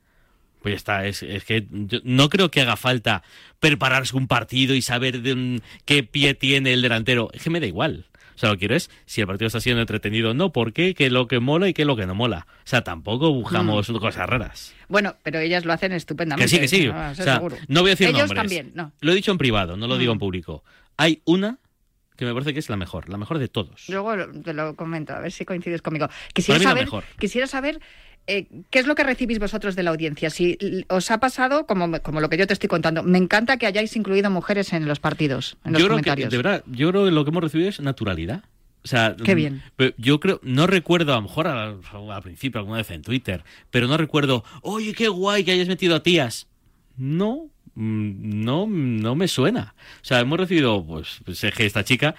[0.60, 3.24] Pues ya está, es, es que yo no creo que haga falta
[3.58, 7.30] prepararse un partido y saber de, qué pie tiene el delantero.
[7.32, 8.06] Es que me da igual.
[8.34, 10.72] O sea, lo que quiero es si el partido está siendo entretenido o no, por
[10.72, 12.46] qué, qué es lo que mola y qué es lo que no mola.
[12.58, 14.74] O sea, tampoco buscamos cosas raras.
[14.88, 16.48] Bueno, pero ellas lo hacen Que estupendamente.
[16.48, 16.86] sí, que sí.
[16.86, 16.98] ¿no?
[16.98, 17.56] O Eso sea, seguro.
[17.68, 18.36] no voy a decir Ellos nombres.
[18.38, 18.92] también, no.
[19.00, 20.20] Lo he dicho en privado, no lo digo en Mm.
[20.20, 20.64] público.
[20.96, 21.58] Hay una
[22.16, 23.88] que me parece que es la mejor, la mejor de todos.
[23.88, 24.14] Luego
[24.44, 26.08] te lo comento, a ver si coincides conmigo.
[26.38, 27.04] Saber, mejor.
[27.18, 27.80] quisiera saber
[28.26, 30.30] eh, qué es lo que recibís vosotros de la audiencia.
[30.30, 30.56] Si
[30.88, 33.96] os ha pasado, como, como lo que yo te estoy contando, me encanta que hayáis
[33.96, 36.30] incluido mujeres en los partidos, en los yo creo que, comentarios.
[36.30, 38.44] de verdad, yo creo que lo que hemos recibido es naturalidad.
[38.84, 39.62] O sea, Qué mm, bien.
[39.96, 41.80] Yo creo, no recuerdo, a lo mejor al,
[42.10, 45.94] al principio alguna vez en Twitter, pero no recuerdo, oye, qué guay que hayas metido
[45.94, 46.48] a tías.
[46.96, 49.74] No, mm, no, no me suena.
[50.00, 52.14] O sea, hemos recibido, pues, pues, es que esta chica,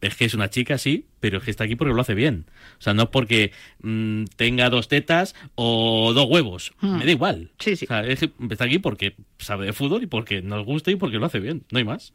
[0.00, 2.46] es que es una chica, sí, pero es que está aquí porque lo hace bien.
[2.78, 6.72] O sea, no porque mm, tenga dos tetas o dos huevos.
[6.80, 6.98] Hmm.
[6.98, 7.50] Me da igual.
[7.58, 7.84] Sí, sí.
[7.84, 10.96] O sea, es que está aquí porque sabe de fútbol y porque nos gusta y
[10.96, 11.64] porque lo hace bien.
[11.70, 12.12] No hay más.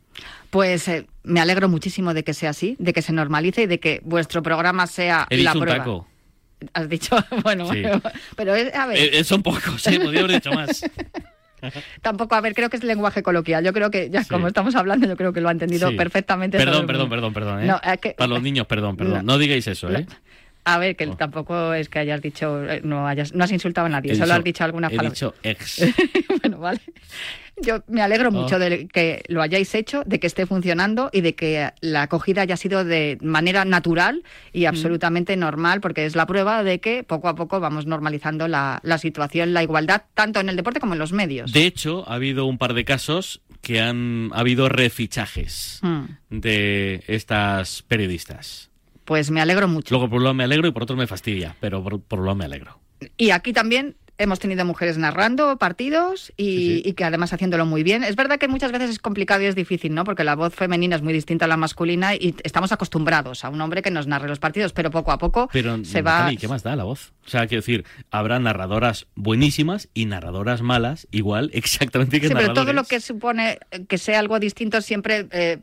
[0.50, 3.80] Pues eh, me alegro muchísimo de que sea así, de que se normalice y de
[3.80, 5.78] que vuestro programa sea He la dicho un prueba.
[5.80, 6.08] taco.
[6.74, 7.82] Has dicho, bueno, Sí.
[8.38, 10.00] pero es- a ver, Eh, eh, son pocos, ¿eh?
[10.00, 10.84] podría haber dicho más.
[12.02, 13.64] tampoco, a ver, creo que es lenguaje coloquial.
[13.64, 14.30] Yo creo que, ya Sí.
[14.30, 15.96] como estamos hablando, yo creo que lo ha entendido Sí.
[15.96, 16.58] perfectamente.
[16.58, 17.64] Perdón, perdón, perdón, perdón.
[17.64, 17.66] ¿eh?
[17.68, 19.26] No, es que- Para los niños, perdón, perdón.
[19.26, 20.06] No, digáis eso, ¿eh?
[20.66, 23.90] A ver, que tampoco es que hayas dicho, eh, no hayas, no has insultado a
[23.90, 25.20] nadie, He solo dicho- has dicho algunas He palabras.
[25.20, 25.82] dicho ex.
[26.42, 26.80] bueno, vale.
[27.62, 28.60] Yo me alegro mucho Oh.
[28.60, 32.58] de que lo hayáis hecho, de que esté funcionando y de que la acogida haya
[32.58, 34.58] sido de manera natural Mm.
[34.58, 38.80] y absolutamente normal, porque es la prueba de que poco a poco vamos normalizando la,
[38.84, 41.54] la situación, la igualdad, tanto en el deporte como en los medios.
[41.54, 46.06] De hecho, ha habido un par de casos que han ha habido refichajes Mm.
[46.32, 48.72] de estas periodistas.
[49.06, 49.94] Pues me alegro mucho.
[49.94, 52.26] Luego por un lado me alegro y por otro me fastidia, pero por, por un
[52.26, 52.80] lado me alegro.
[53.18, 56.90] Y aquí también hemos tenido mujeres narrando partidos y, Sí, sí.
[56.90, 58.04] y que además haciéndolo muy bien.
[58.04, 60.04] Es verdad que muchas veces es complicado y es difícil, ¿no?
[60.04, 63.60] Porque la voz femenina es muy distinta a la masculina y estamos acostumbrados a un
[63.62, 66.20] hombre que nos narre los partidos, pero poco a poco Pero se va...
[66.20, 67.14] Natalie, ¿qué más da la voz?
[67.26, 72.54] O sea, quiero decir, habrá narradoras buenísimas y narradoras malas, igual, exactamente que Sí, pero
[72.54, 75.58] todo lo que supone que sea algo distinto siempre eh,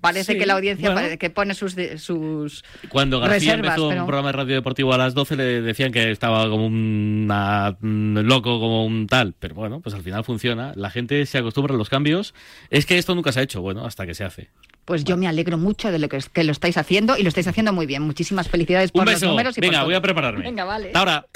[0.00, 1.00] parece Sí, que la audiencia bueno.
[1.00, 4.54] parece que pone sus, de- sus Cuando García reservas, empezó pero- un programa de radio
[4.54, 9.06] deportivo a las 12 le decían que estaba como un una- un loco, como un
[9.06, 9.34] tal.
[9.38, 10.72] Pero bueno, pues al final funciona.
[10.76, 12.34] La gente se acostumbra a los cambios.
[12.70, 14.50] Es que esto nunca se ha hecho, bueno, hasta que se hace.
[14.84, 17.46] Pues yo me alegro mucho de lo que, que lo estáis haciendo y lo estáis
[17.46, 18.02] haciendo muy bien.
[18.02, 19.26] Muchísimas felicidades por Un los beso.
[19.26, 19.86] números y por Venga, todo.
[19.88, 20.44] voy a prepararme.
[20.44, 20.86] Venga, vale.
[20.86, 21.26] Hasta ahora.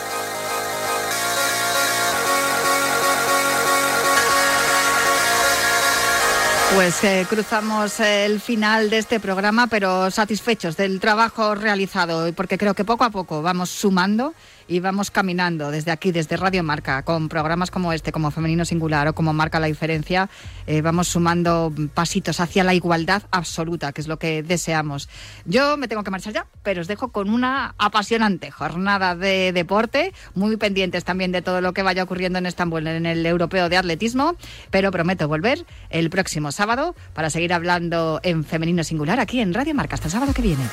[6.74, 12.72] Pues eh, cruzamos el final de este programa, pero satisfechos del trabajo realizado, porque creo
[12.72, 14.32] que poco a poco vamos sumando
[14.68, 19.08] y vamos caminando desde aquí, desde Radio Marca, con programas como este, como Femenino Singular
[19.08, 20.28] o como Marca la Diferencia,
[20.66, 25.08] eh, vamos sumando pasitos hacia la igualdad absoluta, que es lo que deseamos.
[25.44, 30.12] Yo me tengo que marchar ya, pero os dejo con una apasionante jornada de deporte,
[30.34, 33.76] muy pendientes también de todo lo que vaya ocurriendo en Estambul, en el Europeo de
[33.76, 34.36] Atletismo,
[34.70, 39.74] pero prometo volver el próximo sábado para seguir hablando en Femenino Singular aquí en Radio
[39.74, 39.94] Marca.
[39.94, 40.64] Hasta el sábado que viene.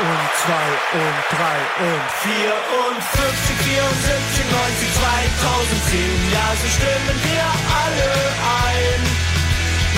[0.00, 2.52] Und zwei und drei und vier
[2.82, 6.32] und 50, 74, 90, 2010.
[6.32, 7.46] Ja, so stimmen wir
[7.82, 8.10] alle
[8.64, 9.00] ein.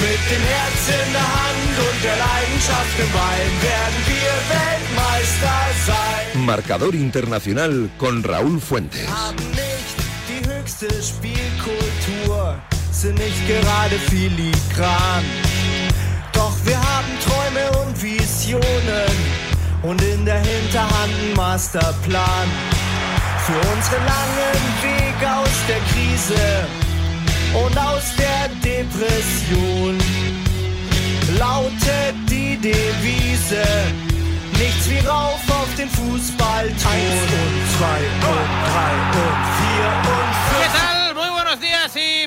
[0.03, 6.45] Mit dem Herz in der Hand und der Leidenschaft im Bein werden wir Weltmeister sein.
[6.45, 9.09] Marcador Internacional con Raúl Fuentes.
[9.09, 9.97] Haben nicht
[10.29, 12.57] die höchste Spielkultur,
[12.91, 15.25] sind nicht gerade filigran.
[16.33, 19.34] Doch wir haben Träume und Visionen
[19.85, 22.49] und in der Hinterhand einen Masterplan.
[23.47, 26.66] Für unseren langen Weg aus der Krise
[27.55, 29.99] und aus der Depression
[31.38, 33.64] lautet die Devise.
[34.59, 36.64] Nichts wie rauf auf den Fußball.
[36.64, 38.92] Eins und zwei und drei
[39.23, 40.94] und vier und ¿Qué fünf.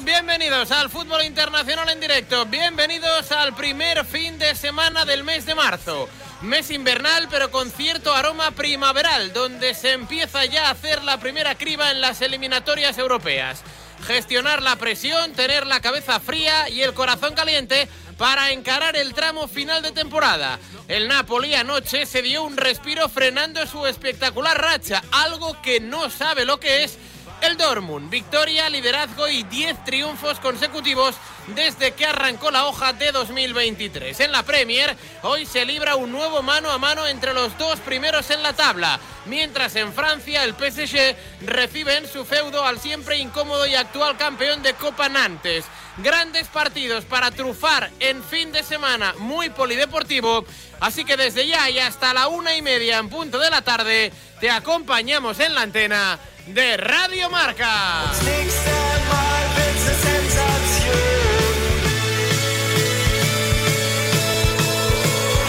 [0.03, 2.45] Bienvenidos al Fútbol Internacional en directo.
[2.45, 6.07] Bienvenidos al primer fin de semana del mes de marzo.
[6.43, 11.55] Mes invernal pero con cierto aroma primaveral, donde se empieza ya a hacer la primera
[11.55, 13.63] criba en las eliminatorias europeas.
[14.05, 19.47] Gestionar la presión, tener la cabeza fría y el corazón caliente para encarar el tramo
[19.47, 20.59] final de temporada.
[20.87, 26.45] El Napoli anoche se dio un respiro frenando su espectacular racha, algo que no sabe
[26.45, 26.99] lo que es
[27.41, 31.15] el Dortmund, victoria, liderazgo y 10 triunfos consecutivos
[31.47, 34.19] desde que arrancó la hoja de 2023.
[34.19, 38.29] En la Premier, hoy se libra un nuevo mano a mano entre los dos primeros
[38.31, 43.65] en la tabla, mientras en Francia el PSG recibe en su feudo al siempre incómodo
[43.65, 45.65] y actual campeón de Copa Nantes.
[45.97, 50.45] Grandes partidos para trufar en fin de semana muy polideportivo,
[50.79, 54.13] así que desde ya y hasta la una y media en punto de la tarde
[54.39, 58.03] te acompañamos en la antena de Radio Marca.
[58.11, 58.69] Das nächste
[59.09, 60.97] Mal wird's eine Sensation.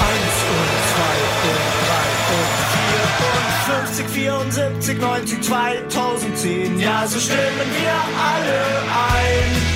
[0.09, 2.51] Eins und zwei und drei und
[4.15, 6.81] vier und 50, 74, 90, 2010.
[6.81, 8.61] Ja, so stimmen wir alle
[9.13, 9.68] ein.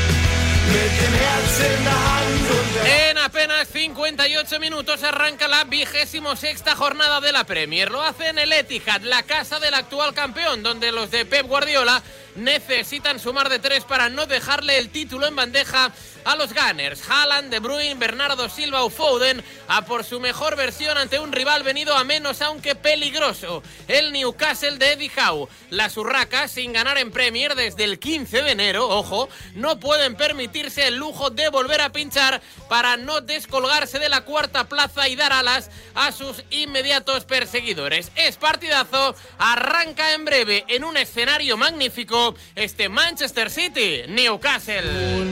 [2.84, 7.90] En apenas 58 minutos arranca la vigésimo sexta jornada de la Premier.
[7.90, 12.02] Lo hace en el Etihad, la casa del actual campeón, donde los de Pep Guardiola
[12.36, 15.92] necesitan sumar de tres para no dejarle el título en bandeja
[16.24, 17.02] a los Gunners.
[17.08, 21.62] Haaland, De Bruyne, Bernardo Silva o Foden a por su mejor versión ante un rival
[21.62, 23.62] venido a menos aunque peligroso.
[23.88, 25.48] El Newcastle de Eddie Howe.
[25.70, 30.86] Las Urracas, sin ganar en Premier desde el 15 de enero, ojo, no pueden permitirse
[30.86, 35.32] el lujo de volver a pinchar para no descolgarse de la cuarta plaza y dar
[35.32, 38.12] alas a sus inmediatos perseguidores.
[38.14, 42.21] Es partidazo, arranca en breve en un escenario magnífico
[42.54, 45.30] este Manchester City, Newcastle.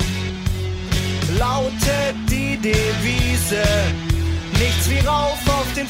[1.38, 3.64] lautet die Devise.
[4.58, 5.88] Nichts wie rauf auf den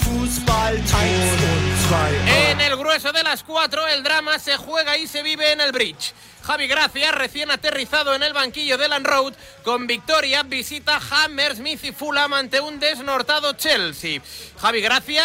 [2.27, 5.73] En el grueso de las cuatro, el drama se juega y se vive en el
[5.73, 6.13] bridge.
[6.43, 9.35] Javi Gracia, recién aterrizado en el banquillo de Land Road,
[9.65, 14.21] con victoria, visita Hammersmith y Fulham ante un desnortado Chelsea.
[14.61, 15.25] Javi Gracia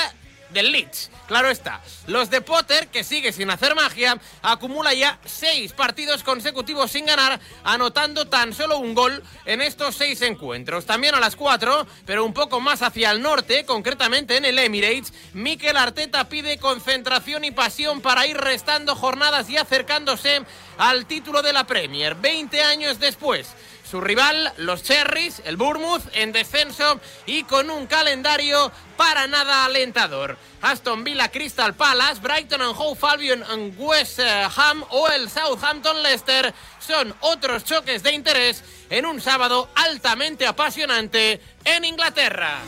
[0.50, 1.12] del Leeds.
[1.28, 6.92] Claro está, los de Potter, que sigue sin hacer magia, acumula ya seis partidos consecutivos
[6.92, 10.86] sin ganar, anotando tan solo un gol en estos seis encuentros.
[10.86, 15.14] También a las cuatro, pero un poco más hacia el norte, concretamente en el Emirates,
[15.34, 20.44] Mikel Arteta pide concentración y pasión para ir restando jornadas y acercándose
[20.78, 23.48] al título de la Premier, 20 años después.
[23.89, 30.38] Su rival, los Cherries, el Bournemouth, en descenso y con un calendario para nada alentador.
[30.62, 36.02] Aston Villa Crystal Palace, Brighton and Hove Albion and West eh, Ham o el Southampton
[36.02, 42.62] Leicester son otros choques de interés en un sábado altamente apasionante en Inglaterra.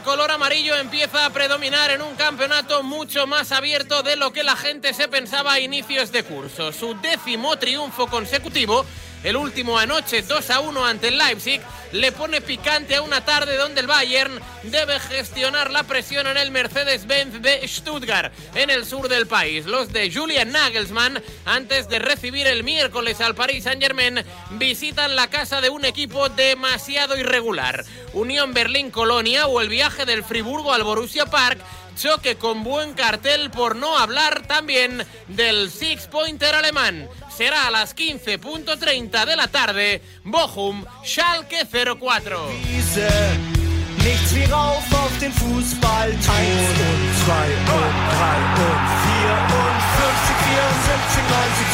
[0.00, 4.42] El color amarillo empieza a predominar en un campeonato mucho más abierto de lo que
[4.42, 6.72] la gente se pensaba a inicios de curso.
[6.72, 8.86] Su décimo triunfo consecutivo,
[9.24, 11.60] el último anoche 2 a 1 ante el Leipzig,
[11.92, 16.50] le pone picante a una tarde donde el Bayern debe gestionar la presión en el
[16.50, 19.66] Mercedes-Benz de Stuttgart, en el sur del país.
[19.66, 25.60] Los de Julian Nagelsmann, antes de recibir el miércoles al Paris Saint-Germain, visitan la casa
[25.60, 27.84] de un equipo demasiado irregular.
[28.12, 31.58] Unión Berlín-Colonia o el viaje del Friburgo al Borussia Park
[32.00, 37.08] choque con buen cartel por no hablar también del Six Pointer alemán.
[37.36, 42.38] Será a las 15.30 de la tarde, Bochum, Schalke 04.
[42.66, 43.08] Wiese.
[44.04, 46.10] Nichts wie rauf auf den Fußball.
[46.10, 51.66] Eins und zwei und drei und vier und 50, 74, 90,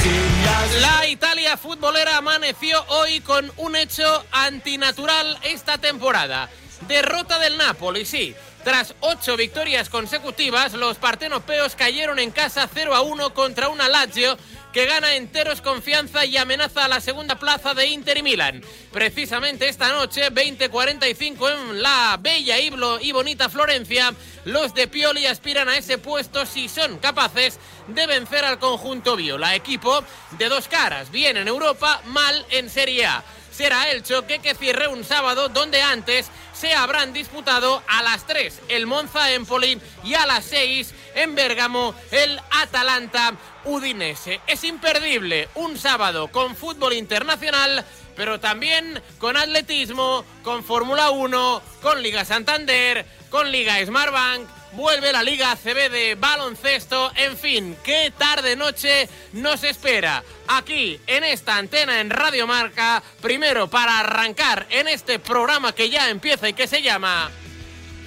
[0.00, 0.14] 2010.
[0.44, 6.48] Ja, La Italia futbolera amaneció hoy con un hecho antinatural esta temporada.
[6.86, 8.34] Derrota del Napoli, sí.
[8.64, 14.38] Tras ocho victorias consecutivas, los partenopeos cayeron en casa 0 a 1 contra una Lazio
[14.72, 18.62] que gana enteros confianza y amenaza a la segunda plaza de Inter y Milan.
[18.90, 22.72] Precisamente esta noche, 20:45 en la bella y,
[23.02, 24.14] y bonita Florencia,
[24.44, 29.54] los de Pioli aspiran a ese puesto si son capaces de vencer al conjunto viola.
[29.54, 30.02] Equipo
[30.38, 33.22] de dos caras, bien en Europa, mal en Serie A.
[33.56, 38.62] Será el choque que cierre un sábado donde antes se habrán disputado a las 3
[38.68, 43.34] el Monza Empoli y a las 6 en Bérgamo el Atalanta
[43.64, 44.40] Udinese.
[44.48, 47.84] Es imperdible un sábado con fútbol internacional,
[48.16, 54.48] pero también con atletismo, con Fórmula 1, con Liga Santander, con Liga Smartbank.
[54.76, 57.12] Vuelve la Liga ACB de baloncesto.
[57.14, 63.02] En fin, qué tarde noche nos espera aquí en esta antena en Radio Marca.
[63.22, 67.30] Primero para arrancar en este programa que ya empieza y que se llama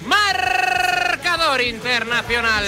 [0.04, 2.64] Marcador Internacional.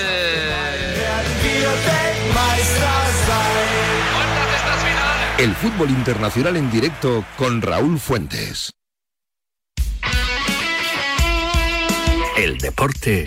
[5.37, 8.73] El fútbol internacional en directo con Raúl Fuentes.
[12.37, 13.27] El deporte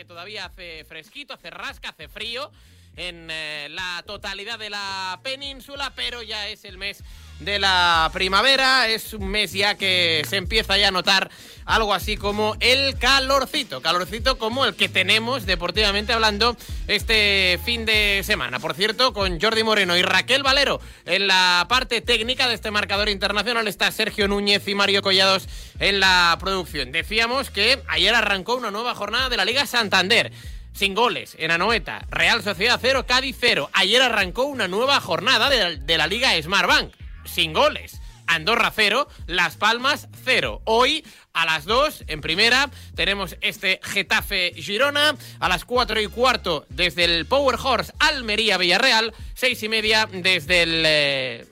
[0.00, 2.50] Que todavía hace fresquito, hace rasca, hace frío
[2.96, 7.04] en eh, la totalidad de la península, pero ya es el mes
[7.40, 11.30] de la primavera, es un mes ya que se empieza ya a notar
[11.64, 18.22] algo así como el calorcito, calorcito como el que tenemos deportivamente hablando este fin de
[18.24, 18.58] semana.
[18.58, 23.08] Por cierto, con Jordi Moreno y Raquel Valero en la parte técnica de este marcador
[23.08, 26.92] internacional está Sergio Núñez y Mario Collados en la producción.
[26.92, 30.32] Decíamos que ayer arrancó una nueva jornada de la Liga Santander
[30.72, 32.06] sin goles en Anoeta.
[32.10, 33.70] Real Sociedad 0, Cádiz 0.
[33.72, 36.99] Ayer arrancó una nueva jornada de la, de la Liga Smartbank.
[37.24, 38.00] Sin goles.
[38.26, 40.62] Andorra 0, Las Palmas 0.
[40.64, 46.64] Hoy a las 2 en primera tenemos este Getafe Girona, a las 4 y cuarto
[46.68, 50.82] desde el Power Horse Almería Villarreal, 6 y media desde el...
[50.86, 51.46] eh,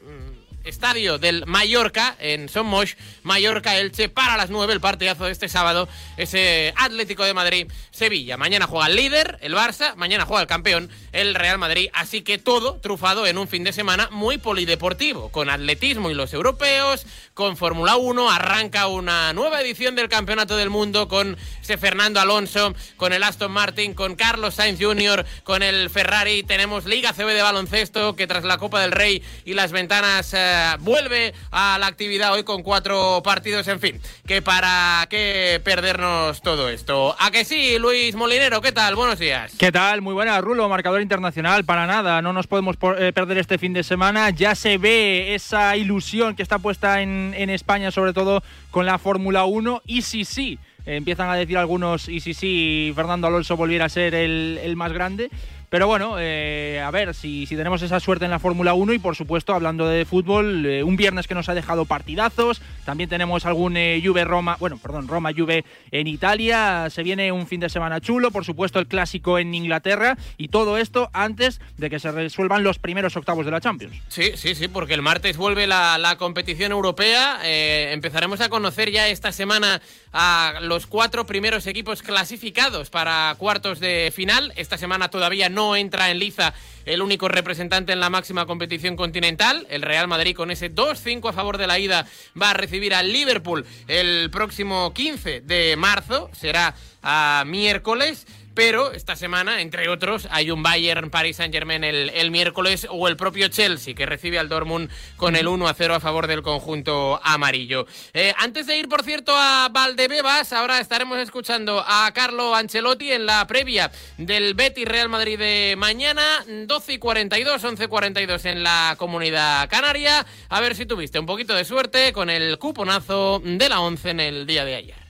[0.68, 5.88] estadio del Mallorca en Somos, Mallorca Elche para las 9 el partidazo de este sábado,
[6.16, 8.36] ese Atlético de Madrid Sevilla.
[8.36, 12.38] Mañana juega el líder, el Barça, mañana juega el campeón, el Real Madrid, así que
[12.38, 17.56] todo trufado en un fin de semana muy polideportivo, con atletismo y los europeos, con
[17.56, 23.12] Fórmula 1, arranca una nueva edición del Campeonato del Mundo con ese Fernando Alonso, con
[23.12, 28.16] el Aston Martin, con Carlos Sainz Jr., con el Ferrari, tenemos Liga CB de baloncesto
[28.16, 32.44] que tras la Copa del Rey y las ventanas eh, vuelve a la actividad hoy
[32.44, 37.16] con cuatro partidos, en fin, que para qué perdernos todo esto.
[37.18, 38.60] ¿A que sí, Luis Molinero?
[38.60, 38.94] ¿Qué tal?
[38.94, 39.54] Buenos días.
[39.58, 40.02] ¿Qué tal?
[40.02, 41.64] Muy buena, Rulo, marcador internacional.
[41.64, 44.30] Para nada, no nos podemos eh, perder este fin de semana.
[44.30, 48.98] Ya se ve esa ilusión que está puesta en, en España, sobre todo con la
[48.98, 49.82] Fórmula 1.
[49.86, 53.88] Y sí, sí, eh, empiezan a decir algunos, y sí, sí, Fernando Alonso volviera a
[53.90, 55.30] ser el, el más grande.
[55.70, 58.98] Pero bueno, eh, a ver si, si tenemos esa suerte en la Fórmula 1 y
[58.98, 63.44] por supuesto, hablando de fútbol, eh, un viernes que nos ha dejado partidazos, también tenemos
[63.44, 67.68] algún eh, Juve Roma, bueno, perdón, Roma Juve en Italia, se viene un fin de
[67.68, 72.12] semana chulo, por supuesto el clásico en Inglaterra y todo esto antes de que se
[72.12, 73.94] resuelvan los primeros octavos de la Champions.
[74.08, 77.40] Sí, sí, sí, porque el martes vuelve la, la competición europea.
[77.44, 83.80] Eh, empezaremos a conocer ya esta semana a los cuatro primeros equipos clasificados para cuartos
[83.80, 84.52] de final.
[84.56, 86.54] Esta semana todavía no entra en liza
[86.84, 89.66] el único representante en la máxima competición continental.
[89.70, 92.06] El Real Madrid con ese 2-5 a favor de la ida
[92.40, 96.30] va a recibir al Liverpool el próximo 15 de marzo.
[96.32, 98.26] Será a miércoles.
[98.58, 103.06] Pero esta semana, entre otros, hay un Bayern Paris Saint Germain el, el miércoles o
[103.06, 106.42] el propio Chelsea que recibe al Dortmund con el 1 a 0 a favor del
[106.42, 107.86] conjunto amarillo.
[108.12, 113.26] Eh, antes de ir, por cierto, a Valdebebas, ahora estaremos escuchando a Carlo Ancelotti en
[113.26, 118.64] la previa del Betis Real Madrid de mañana, 12 y 42, 11 y 42 en
[118.64, 120.26] la comunidad canaria.
[120.48, 124.18] A ver si tuviste un poquito de suerte con el cuponazo de la 11 en
[124.18, 125.07] el día de ayer.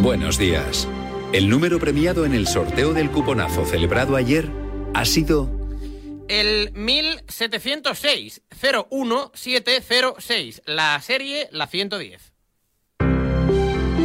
[0.00, 0.86] Buenos días.
[1.32, 4.48] El número premiado en el sorteo del cuponazo celebrado ayer
[4.94, 5.50] ha sido
[6.28, 12.32] El 1706 01706, la serie la 110.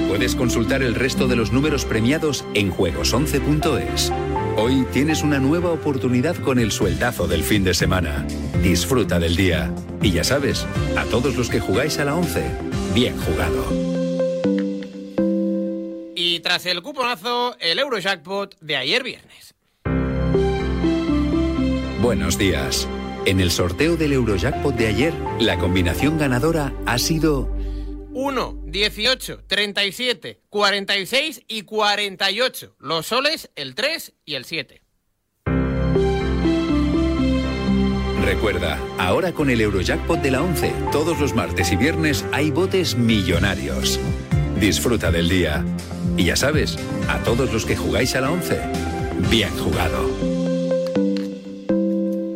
[0.07, 4.11] Puedes consultar el resto de los números premiados en juegos11.es.
[4.57, 8.25] Hoy tienes una nueva oportunidad con el sueldazo del fin de semana.
[8.63, 9.71] Disfruta del día.
[10.01, 10.65] Y ya sabes,
[10.97, 12.43] a todos los que jugáis a la 11,
[12.95, 13.92] bien jugado.
[16.15, 19.55] Y tras el cuponazo, el Eurojackpot de ayer viernes.
[22.01, 22.87] Buenos días.
[23.25, 27.49] En el sorteo del Eurojackpot de ayer, la combinación ganadora ha sido
[28.11, 32.75] 1, 18, 37, 46 y 48.
[32.79, 34.81] Los soles, el 3 y el 7.
[38.23, 42.95] Recuerda, ahora con el Eurojackpot de la 11, todos los martes y viernes hay botes
[42.95, 43.99] millonarios.
[44.59, 45.63] Disfruta del día.
[46.15, 46.77] Y ya sabes,
[47.09, 48.61] a todos los que jugáis a la 11,
[49.29, 50.09] bien jugado.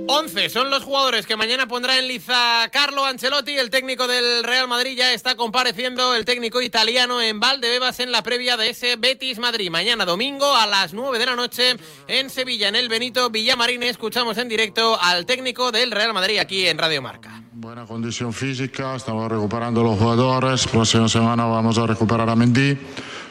[0.09, 4.67] 11 son los jugadores que mañana pondrá en liza Carlo Ancelotti, el técnico del Real
[4.67, 4.97] Madrid.
[4.97, 9.69] Ya está compareciendo el técnico italiano en Valdebebas en la previa de ese Betis Madrid.
[9.69, 11.75] Mañana domingo a las 9 de la noche
[12.07, 13.83] en Sevilla, en el Benito Villamarín.
[13.83, 17.43] Escuchamos en directo al técnico del Real Madrid aquí en Radio Marca.
[17.51, 20.65] Buena condición física, estamos recuperando los jugadores.
[20.67, 22.77] Próxima semana vamos a recuperar a Mendy.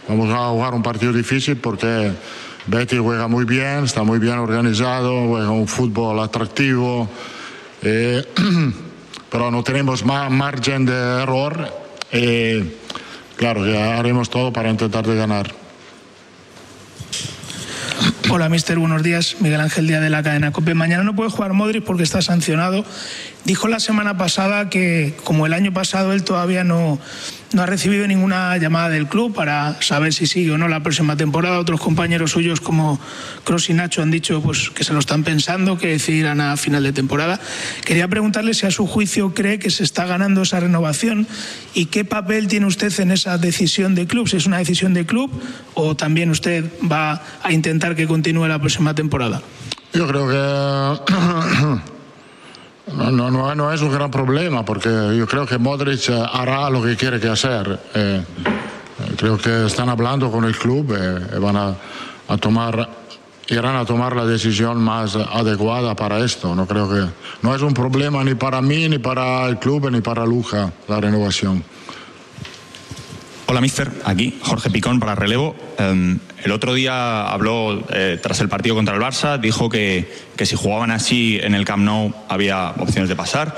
[0.09, 2.13] Vamos a jugar un partido difícil porque
[2.67, 7.09] Betty juega muy bien, está muy bien organizado, juega un fútbol atractivo.
[7.83, 8.25] eh,
[9.31, 10.93] pero no tenemos ma- margen de
[11.23, 11.69] error.
[12.13, 12.63] Y
[13.37, 15.53] claro que haremos todo para intentar de ganar.
[18.31, 19.37] Hola, mister, buenos días.
[19.41, 20.75] Miguel Ángel Díaz de la cadena COPE.
[20.75, 22.85] Mañana no puede jugar Modric porque está sancionado.
[23.45, 26.99] Dijo la semana pasada que, como el año pasado, él todavía no,
[27.57, 31.17] no ha recibido ninguna llamada del club para saber si sigue o no la próxima
[31.17, 31.59] temporada.
[31.59, 33.01] Otros compañeros suyos, como
[33.45, 36.83] Cross y Nacho, han dicho pues, que se lo están pensando, que decidirán a final
[36.83, 37.41] de temporada.
[37.83, 41.27] Quería preguntarle si a su juicio cree que se está ganando esa renovación
[41.73, 44.29] y qué papel tiene usted en esa decisión de club.
[44.29, 45.31] Si es una decisión de club
[45.73, 49.41] o también usted va a intentar que continúe la próxima temporada.
[49.95, 51.96] Yo creo que
[52.93, 56.83] no, no, no, es un gran problema porque yo creo que Modric eh, hará lo
[56.83, 57.79] que quiere que hacer.
[57.95, 61.75] Eh, eh, creo que están hablando con el club y van a,
[62.29, 62.89] a tomar
[63.49, 66.55] irán a tomar la decisión más adecuada para esto.
[66.55, 67.05] No creo que
[67.43, 71.01] no es un problema ni para mí, ni para el club, ni para Luja la
[71.01, 71.63] renovación.
[73.49, 73.91] Hola, mister.
[74.05, 75.55] Aquí Jorge Picón para relevo.
[75.79, 80.47] Eh, el otro día habló eh, tras el partido contra el Barça, dijo que, que
[80.47, 83.57] si jugaban así en el Camp Nou había opciones de pasar.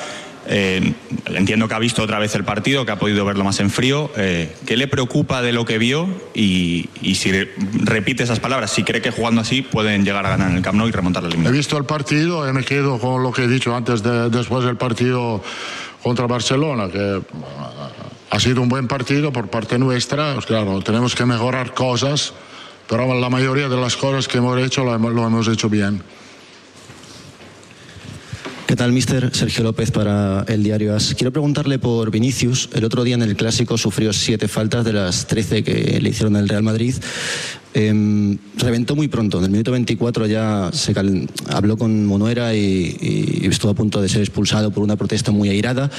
[0.50, 0.94] Eh,
[1.26, 4.10] entiendo que ha visto otra vez el partido, que ha podido verlo más en frío.
[4.16, 6.08] Eh, ¿Qué le preocupa de lo que vio?
[6.34, 7.32] Y, y si
[7.84, 10.76] repite esas palabras, si cree que jugando así pueden llegar a ganar en el Camp
[10.78, 11.56] Nou y remontar la He eliminación.
[11.58, 14.76] visto el partido y me quedo con lo que he dicho antes, de- después del
[14.76, 15.42] partido
[16.02, 17.20] contra Barcelona, que
[18.30, 20.34] ha sido un buen partido por parte nuestra.
[20.34, 22.32] Pues claro, tenemos que mejorar cosas,
[22.88, 26.02] pero la mayoría de las cosas que hemos hecho lo hemos, lo hemos hecho bien.
[28.68, 29.34] ¿Qué tal, mister?
[29.34, 31.14] Sergio López para el diario AS.
[31.16, 32.68] Quiero preguntarle por Vinicius.
[32.74, 36.36] El otro día en el Clásico sufrió siete faltas de las 13 que le hicieron
[36.36, 36.94] el Real Madrid.
[37.72, 39.38] Em, reventó muy pronto.
[39.38, 44.02] En el minuto 24 ya se cal- habló con Monuera y, y estuvo a punto
[44.02, 45.90] de ser expulsado por una protesta muy airada.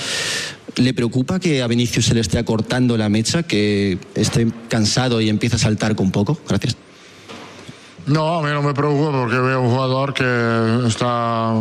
[0.76, 5.30] ¿Le preocupa que a Vinicius se le esté acortando la mecha, que esté cansado y
[5.30, 6.39] empiece a saltar con poco?
[6.47, 6.78] Gracias.
[8.10, 11.53] No, a mí no me preocupa porque veo un jugador que está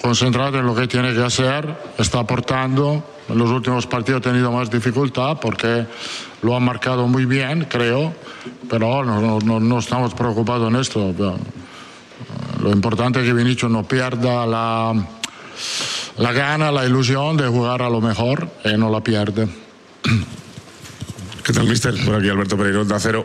[0.00, 3.02] concentrado en lo que tiene que hacer, está aportando.
[3.28, 5.84] En los últimos partidos ha tenido más dificultad porque
[6.42, 8.14] lo ha marcado muy bien, creo,
[8.70, 11.12] pero no, estamos preocupados en esto.
[12.62, 14.94] Lo importante es que Vinicius no pierda la,
[16.18, 19.48] la gana, la ilusión de jugar a lo mejor y no la pierde.
[21.46, 21.94] ¿Qué tal, mister?
[22.04, 23.24] Por aquí Alberto Pereiro, de Acero.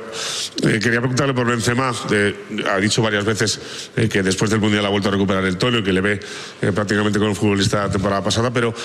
[0.62, 1.92] Eh, quería preguntarle por Benzema.
[2.12, 2.36] Eh,
[2.72, 3.60] ha dicho varias veces
[3.96, 6.20] eh, que después del Mundial ha vuelto a recuperar el tono y que le ve
[6.62, 8.76] eh, prácticamente con el futbolista la temporada pasada, pero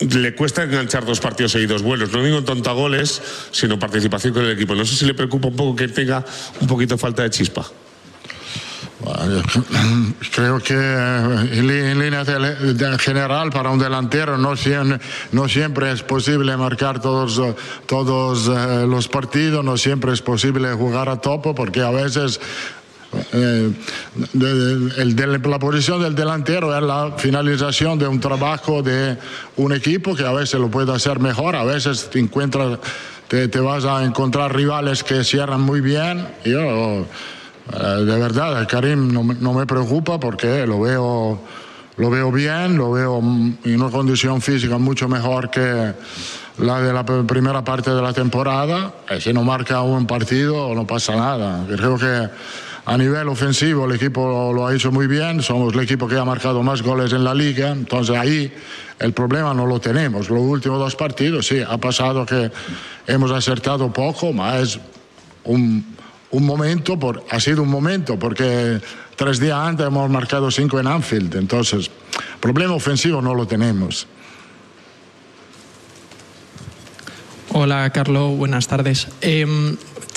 [0.00, 2.10] le cuesta enganchar dos partidos seguidos buenos.
[2.10, 4.74] No digo tontagoles, sino participación con el equipo.
[4.74, 6.24] No sé si le preocupa un poco que tenga
[6.60, 7.64] un poquito falta de chispa.
[10.34, 12.24] Creo que eh, en, línea
[12.98, 14.98] general para un delantero no, siem-
[15.32, 17.40] no siempre es posible marcar todos,
[17.86, 22.40] todos eh, los partidos, no siempre es posible jugar a topo porque a veces
[23.32, 23.70] eh,
[24.32, 29.16] de- de- de- la posición del delantero es la finalización de un trabajo de
[29.56, 32.78] un equipo que a veces lo puede hacer mejor, a veces te encuentras,
[33.28, 36.26] te, te vas a encontrar rivales que cierran muy bien.
[36.44, 37.06] Yo,
[37.72, 41.40] de verdad, Karim no, no me preocupa porque lo veo,
[41.96, 45.92] lo veo bien, lo veo en una condición física mucho mejor que
[46.58, 48.92] la de la primera parte de la temporada.
[49.16, 51.64] Y si no marca un partido, no pasa nada.
[51.68, 52.28] Creo que
[52.88, 56.24] a nivel ofensivo el equipo lo, ha hecho muy bien, somos el equipo que ha
[56.24, 58.50] marcado más goles en la liga, entonces ahí
[58.98, 60.30] el problema no lo tenemos.
[60.30, 62.50] Los últimos dos partidos, sí, ha pasado que
[63.06, 64.80] hemos acertado poco, es
[65.44, 65.84] un,
[66.30, 68.80] un momento, por, ha sido un momento, porque
[69.16, 71.90] tres días antes hemos marcado cinco en Anfield, entonces
[72.40, 74.06] problema ofensivo no lo tenemos.
[77.50, 79.08] Hola, Carlos, buenas tardes.
[79.22, 79.46] Eh,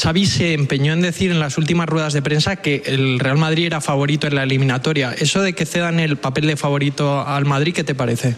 [0.02, 3.68] Xavi se empeñó en decir en las últimas ruedas de prensa que el Real Madrid
[3.68, 5.14] era favorito en la eliminatoria.
[5.14, 8.36] ¿Eso de que cedan el papel de favorito al Madrid, qué te parece?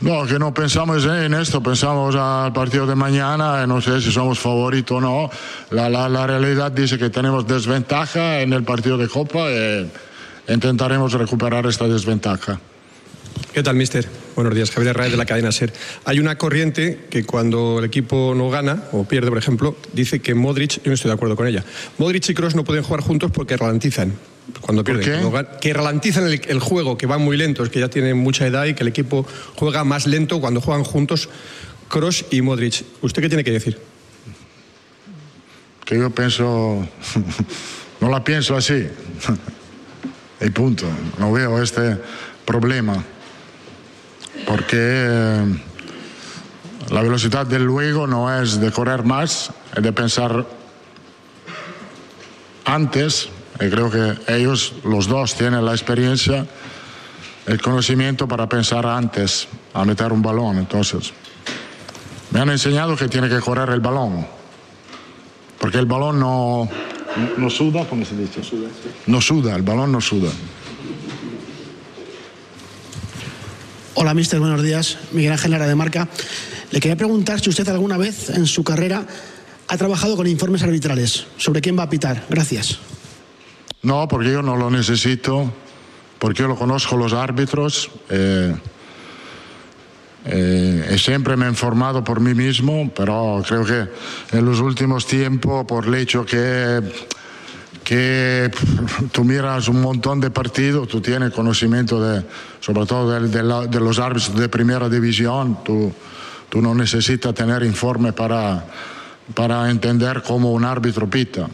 [0.00, 4.10] No, que no pensamos en esto, pensamos al partido de mañana, eh, no sé si
[4.10, 5.30] somos favoritos o no.
[5.70, 9.86] La, la- realidad dice que tenemos desventaja en el partido de Copa e
[10.48, 12.58] intentaremos recuperar esta desventaja.
[13.52, 14.08] ¿Qué tal, mister?
[14.36, 15.72] Buenos días, Javier Herrera de la cadena SER.
[16.06, 20.34] Hay una corriente que cuando el equipo no gana o pierde, por ejemplo, dice que
[20.34, 21.62] Modric, yo no estoy de acuerdo con ella,
[21.98, 24.14] Modric y Kroos no pueden jugar juntos porque ralentizan.
[24.60, 25.30] Cuando pierden?
[25.30, 28.66] Cuando que ralentizan el, el juego, que van muy lentos, que ya tienen mucha edad
[28.66, 29.26] y que el equipo
[29.56, 31.28] juega más lento cuando juegan juntos
[31.88, 32.84] Kroos y Modric.
[33.02, 33.78] ¿Usted qué tiene que decir?
[35.84, 36.86] Que yo pienso,
[38.00, 38.86] no la pienso así.
[40.40, 40.86] Y punto.
[41.18, 41.98] No veo este
[42.46, 43.04] problema.
[44.46, 45.44] Porque eh,
[46.90, 50.46] la velocidad del luego no es de correr más, es de pensar
[52.64, 53.28] antes.
[53.60, 56.46] Y creo que ellos, los dos, tienen la experiencia,
[57.46, 60.58] el conocimiento para pensar antes a meter un balón.
[60.58, 61.12] Entonces,
[62.30, 64.26] me han enseñado que tiene que correr el balón.
[65.58, 66.68] Porque el balón no,
[67.36, 68.40] no suda, ¿cómo se dice?
[69.06, 70.30] No suda, el balón no suda.
[73.94, 74.96] Hola, mister, buenos días.
[75.12, 76.08] Miguel Ángel Lara de Marca.
[76.70, 79.06] Le quería preguntar si usted alguna vez en su carrera
[79.68, 81.26] ha trabajado con informes arbitrales.
[81.36, 82.24] ¿Sobre quién va a pitar?
[82.30, 82.78] Gracias.
[83.82, 85.50] No, porque yo no lo necesito,
[86.18, 87.90] porque yo lo conozco los árbitros.
[88.10, 88.54] eh,
[90.24, 93.88] eh, siempre me he informado por mí mismo, pero creo que
[94.36, 96.82] en los últimos tiempos, por el hecho que,
[97.82, 98.50] que
[99.12, 102.22] tú miras un montón de partidos, tú tienes conocimiento de,
[102.60, 105.90] sobre todo de, de de los árbitros de primera división, tú,
[106.50, 108.66] tú no necesitas tener informe para,
[109.34, 111.48] para entender cómo un árbitro pita.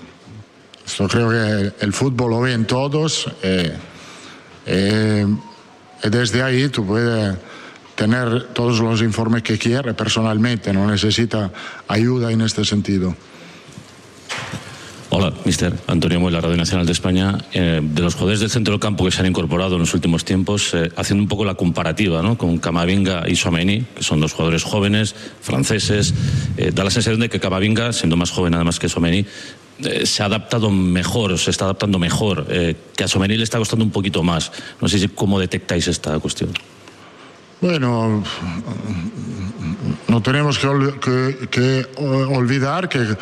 [0.86, 3.76] Esto creo que el fútbol lo ven todos eh,
[4.66, 5.26] eh,
[6.02, 7.36] desde ahí tú puedes
[7.94, 11.50] tener todos los informes que quieras personalmente, no necesita
[11.88, 13.16] ayuda en este sentido.
[15.08, 17.38] Hola, mister Antonio Moy, la Radio Nacional de España.
[17.54, 20.26] Eh, de los jugadores del centro del campo que se han incorporado en los últimos
[20.26, 22.36] tiempos, eh, haciendo un poco la comparativa ¿no?
[22.36, 26.12] con Camavinga y Someni, que son dos jugadores jóvenes, franceses,
[26.58, 29.24] eh, da la sensación de que Camavinga, siendo más joven además que Someni,
[29.82, 33.58] eh, se ha adaptado mejor, se está adaptando mejor, eh, que a Someni le está
[33.58, 34.52] costando un poquito más.
[34.80, 36.50] No sé cómo detectáis esta cuestión.
[37.60, 38.22] Bueno,
[40.08, 43.16] no tenemos que, olvidar que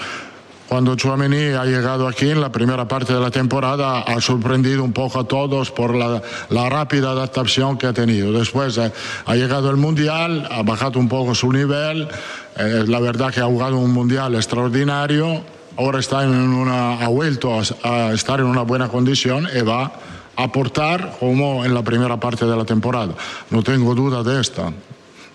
[0.69, 4.93] cuando Chouameni ha llegado aquí en la primera parte de la temporada ha sorprendido un
[4.93, 8.33] poco a todos por la, la rápida adaptación que ha tenido.
[8.33, 8.93] Después eh,
[9.25, 12.09] ha llegado el Mundial, ha bajado un poco su nivel,
[12.57, 15.45] eh, la verdad que ha jugado un Mundial extraordinario,
[15.77, 19.93] ahora está en una, ha vuelto a, a estar en una buena condición y va
[20.37, 23.15] a aportar como en la primera parte de la temporada.
[23.51, 24.73] No tengo duda de esta.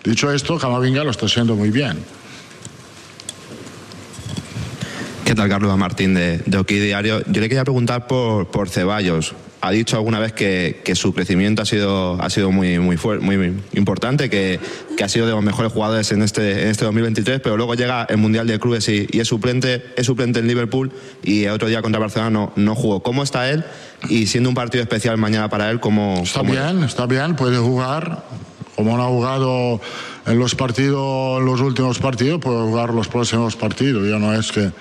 [0.03, 2.03] Dicho esto, Camavinga lo está haciendo muy bien.
[5.25, 7.19] ¿Qué tal, Carlos Martín de, de Diario?
[7.27, 9.35] Yo le quería preguntar por, por Ceballos.
[9.61, 13.53] Ha dicho alguna vez que, que su crecimiento ha sido, ha sido muy, muy, muy,
[13.73, 14.57] importante, que,
[14.95, 18.05] que ha sido de los mejores jugadores en este, en este 2023, pero luego llega
[18.09, 20.91] el Mundial de Clubes y, y es, suplente, es suplente en Liverpool
[21.23, 23.03] y el otro día contra Barcelona no, no jugó.
[23.03, 23.65] ¿Cómo está él?
[24.07, 27.57] Y siendo un partido especial mañana para él, ¿cómo, Está cómo- bien, está bien, puede
[27.57, 28.23] jugar.
[28.77, 29.81] Como no ha jugado
[30.25, 34.07] en los partidos, en los últimos partidos, puede jugar los próximos partidos.
[34.07, 34.71] Yo no es que,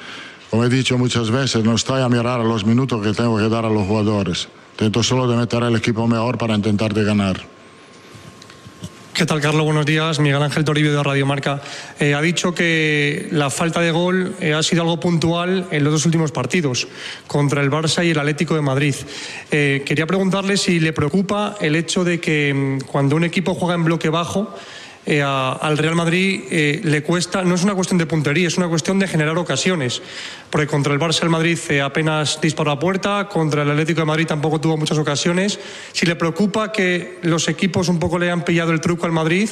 [0.51, 3.49] como he dicho muchas veces, no estoy a mirar a los minutos que tengo que
[3.49, 4.49] dar a los jugadores.
[4.79, 7.45] Intento solo de meter al equipo mejor para intentar de ganar.
[9.13, 9.65] ¿Qué tal, Carlos?
[9.65, 10.21] Buenos días.
[10.21, 11.61] Miguel Ángel Toribio de Radio Marca.
[11.99, 15.93] Eh, ha dicho que la falta de gol eh, ha sido algo puntual en los
[15.93, 16.87] dos últimos partidos,
[17.27, 18.95] contra el Barça y el Atlético de Madrid.
[19.51, 23.75] Eh, quería preguntarle si le preocupa el hecho de que mm, cuando un equipo juega
[23.75, 24.55] en bloque bajo,
[25.11, 28.69] eh, al Real Madrid eh, le cuesta, no es una cuestión de puntería, es una
[28.69, 30.03] cuestión de generar ocasiones.
[30.51, 34.05] Porque contra el Barça el Madrid eh, apenas disparó a puerta, contra el Atlético de
[34.05, 35.59] Madrid tampoco tuvo muchas ocasiones.
[35.93, 39.49] Si le preocupa que los equipos un poco le han pillado el truco al Madrid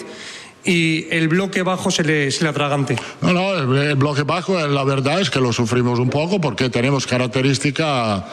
[0.63, 2.97] y el bloque bajo se le, se le atragante.
[3.23, 6.39] No, no, el, el bloque bajo, eh, la verdad es que lo sufrimos un poco
[6.39, 8.27] porque tenemos característica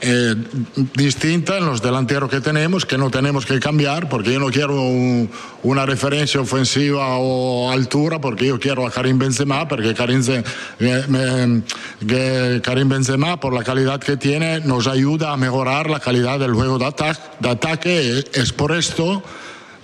[0.00, 0.34] eh,
[0.94, 4.80] distinta en los delanteros que tenemos, que no tenemos que cambiar, porque yo no quiero
[4.80, 5.28] un-
[5.64, 10.22] una referencia ofensiva o altura, porque yo quiero a Karim Benzema, porque Karim,
[10.80, 16.54] eh, Karim Benzema, por la calidad que tiene, nos ayuda a mejorar la calidad del
[16.54, 18.24] juego de, ata- de ataque.
[18.32, 19.22] Es por esto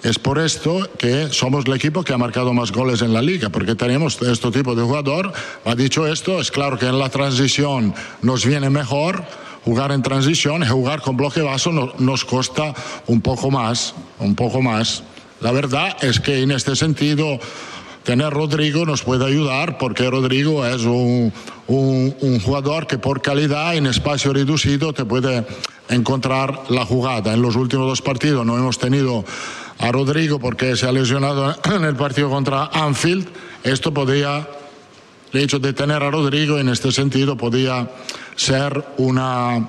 [0.02, 3.48] es por esto que somos el equipo que ha marcado más goles en la liga,
[3.48, 5.32] porque tenemos este tipo de jugador.
[5.64, 9.24] Ha dicho esto, es claro que en la transición nos viene mejor
[9.64, 12.74] jugar en transición jugar con bloque bajo no- nos cuesta
[13.06, 15.02] un poco más, un poco más.
[15.40, 17.38] La verdad es que en este sentido
[18.04, 21.32] tener Rodrigo nos puede ayudar porque Rodrigo es un-
[21.66, 25.46] un jugador que por calidad en espacio reducido te puede
[25.88, 27.32] encontrar la jugada.
[27.34, 29.24] En los últimos dos partidos no hemos tenido
[29.78, 33.26] a Rodrigo porque se ha lesionado en el partido contra Anfield.
[33.64, 34.46] Esto podría,
[35.34, 37.88] el hecho de tener a Rodrigo en este sentido podría
[38.36, 39.68] ser una,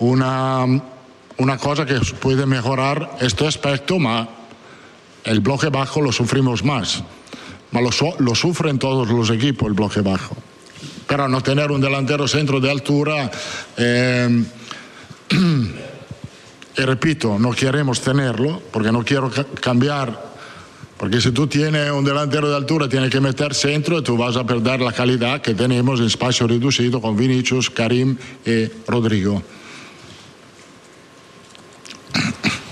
[0.00, 0.66] una,
[1.36, 4.28] una cosa que puede mejorar este aspecto, ma
[5.22, 7.04] el bloque bajo lo sufrimos más.
[7.70, 7.80] Lo,
[8.18, 10.36] lo sufren todos los equipos el bloque bajo.
[11.06, 13.30] Pero no tener un delantero centro de altura,
[13.76, 14.44] eh,
[16.76, 20.33] y repito, no queremos tenerlo porque no quiero ca- cambiar.
[20.98, 24.46] Porque si tú tienes un delantero de altura, tienes que meter centro tú vas a
[24.46, 28.16] perder la calidad que tenemos en espacio reducido con Vinicius, Karim
[28.46, 29.42] y Rodrigo.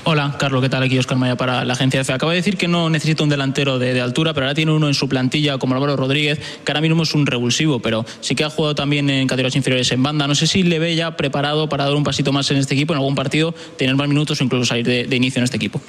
[0.05, 0.83] Hola, Carlos, ¿qué tal?
[0.83, 2.12] Aquí Oscar Maya para la agencia EFE.
[2.12, 4.95] Acaba de decir que no necesita un delantero de, altura, pero ahora tiene uno en
[4.95, 8.51] su plantilla como Álvaro Rodríguez, que ahora mismo es un revulsivo, pero sí que ha
[8.51, 10.27] jugado también en categorías inferiores en banda.
[10.27, 12.93] No sé si le ve ya preparado para dar un pasito más en este equipo,
[12.93, 15.81] en algún partido, tener más minutos o incluso salir de inicio en este equipo.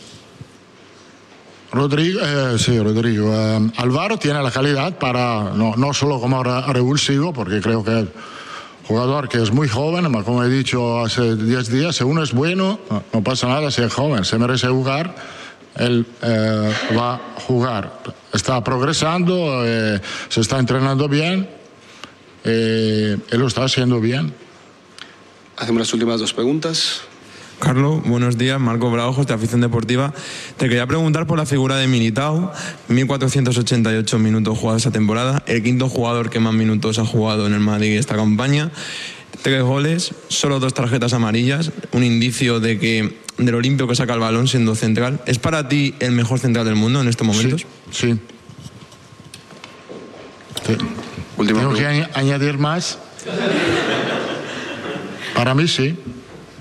[1.74, 3.34] Rodrigo, eh, sí, Rodrigo.
[3.34, 8.06] eh, Álvaro tiene la calidad para, no, solo como re- revulsivo, porque creo que es
[8.88, 12.32] jugador que es muy joven, pero como he dicho hace 10 días, si uno es
[12.32, 12.80] bueno,
[13.12, 15.16] no, pasa nada si es joven, se merece jugar,
[15.78, 18.02] él eh, va a jugar.
[18.34, 20.00] Está progresando, eh,
[20.30, 21.50] se está entrenando bien,
[22.44, 24.32] él lo está haciendo bien.
[25.58, 27.02] hacemos las últimas dos preguntas.
[27.64, 28.60] Carlos, buenos días.
[28.60, 30.14] Marco Braujos, de Afición Deportiva.
[30.58, 32.52] Te quería preguntar por la figura de Militao.
[32.90, 35.44] 1.488 minutos jugados esa temporada.
[35.48, 38.70] El quinto jugador que más minutos ha jugado en el Madrid esta campaña.
[39.44, 41.72] Tres goles, solo dos tarjetas amarillas.
[41.94, 45.22] Un indicio de que de lo limpio que saca el balón siendo central.
[45.26, 47.66] ¿Es para ti el mejor central del mundo en estos momentos?
[47.92, 48.20] Sí.
[51.38, 53.00] ¿Tengo que añ- añadir más?
[55.34, 55.96] Para mí sí.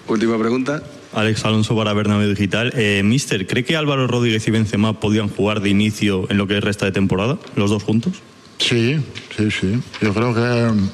[0.06, 0.82] Última pregunta.
[1.12, 2.72] Alex Alonso para Bernabéu Digital.
[2.74, 6.60] Eh, Mister, ¿cree que Álvaro Rodríguez y Benzema podían jugar de inicio en lo que
[6.60, 8.14] resta de temporada, los dos juntos?
[8.58, 8.98] Sí,
[9.36, 9.80] sí, sí.
[10.00, 10.90] Yo creo que mm,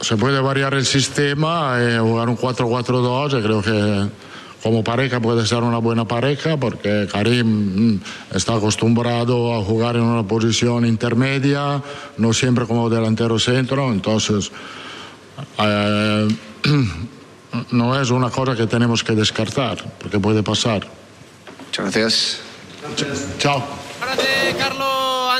[0.00, 3.30] se puede variar el sistema, eh, jugar un 4-4-2.
[3.30, 4.10] Yo creo que
[4.62, 8.00] como pareja puede ser una buena pareja porque Karim mm,
[8.34, 11.82] está acostumbrado a jugar en una posición intermedia,
[12.18, 13.92] no siempre como delantero centro.
[13.92, 14.50] Entonces,
[15.58, 16.28] eh,
[17.70, 20.86] no es una cosa que tenemos que descartar porque puede pasar.
[21.66, 22.40] Muchas gracias.
[23.38, 23.62] Chao.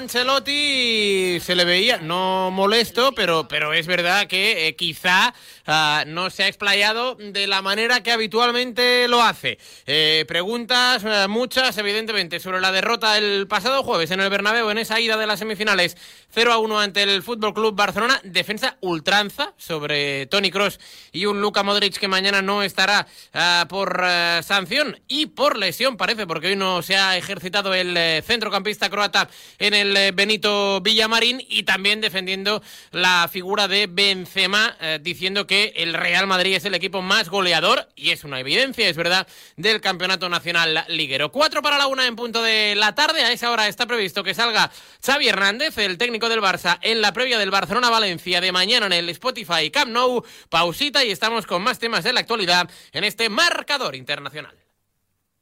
[0.01, 5.35] Ancelotti se le veía, no molesto, pero, pero es verdad que eh, quizá
[5.67, 9.59] ah, no se ha explayado de la manera que habitualmente lo hace.
[9.87, 14.79] Eh, preguntas eh, muchas, evidentemente, sobre la derrota el pasado jueves en el Bernabéu en
[14.79, 15.99] esa ida de las semifinales
[16.31, 18.23] 0 a 1 ante el Fútbol Club Barcelona.
[18.25, 20.81] Defensa ultranza sobre Tony Cross
[21.13, 24.03] y un Luka Modric que mañana no estará ah, por
[24.43, 29.29] sanción y por lesión, parece, porque hoy no se ha ejercitado el centrocampista croata
[29.59, 35.73] en el eh, Benito Villamarín y también defendiendo la figura de Benzema, eh, diciendo que
[35.77, 39.27] el Real Madrid es el equipo más goleador y es una evidencia, es verdad,
[39.57, 41.33] del campeonato nacional liguero.
[41.33, 43.23] Cuatro para la una en punto de la tarde.
[43.23, 44.71] A esa hora está previsto que salga
[45.05, 49.09] Xavi Hernández, el técnico del Barça, en la previa del Barcelona-Valencia de mañana en el
[49.11, 50.25] Spotify Camp Nou.
[50.49, 54.70] Pausita y estamos con más temas de la actualidad en este marcador internacional.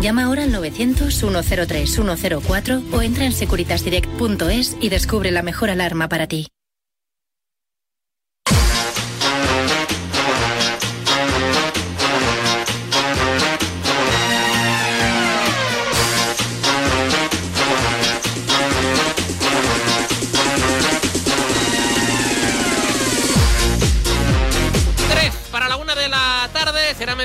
[0.00, 6.46] Llama ahora al 900-103-104 o entra en securitasdirect.es y descubre la mejor alarma para ti.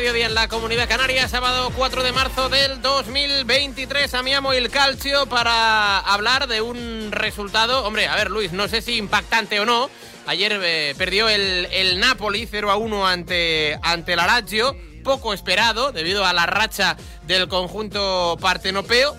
[0.04, 4.14] Mediodía en la Comunidad Canaria, sábado 4 de marzo del 2023.
[4.16, 7.86] Amiamo el calcio para hablar de un resultado.
[7.86, 9.90] Hombre, a ver, Luis, no sé si impactante o no.
[10.26, 14.76] Ayer eh, perdió el, el Napoli 0 a 1 ante, ante la Lazio,
[15.06, 19.16] poco esperado debido a la racha del conjunto partenopeo.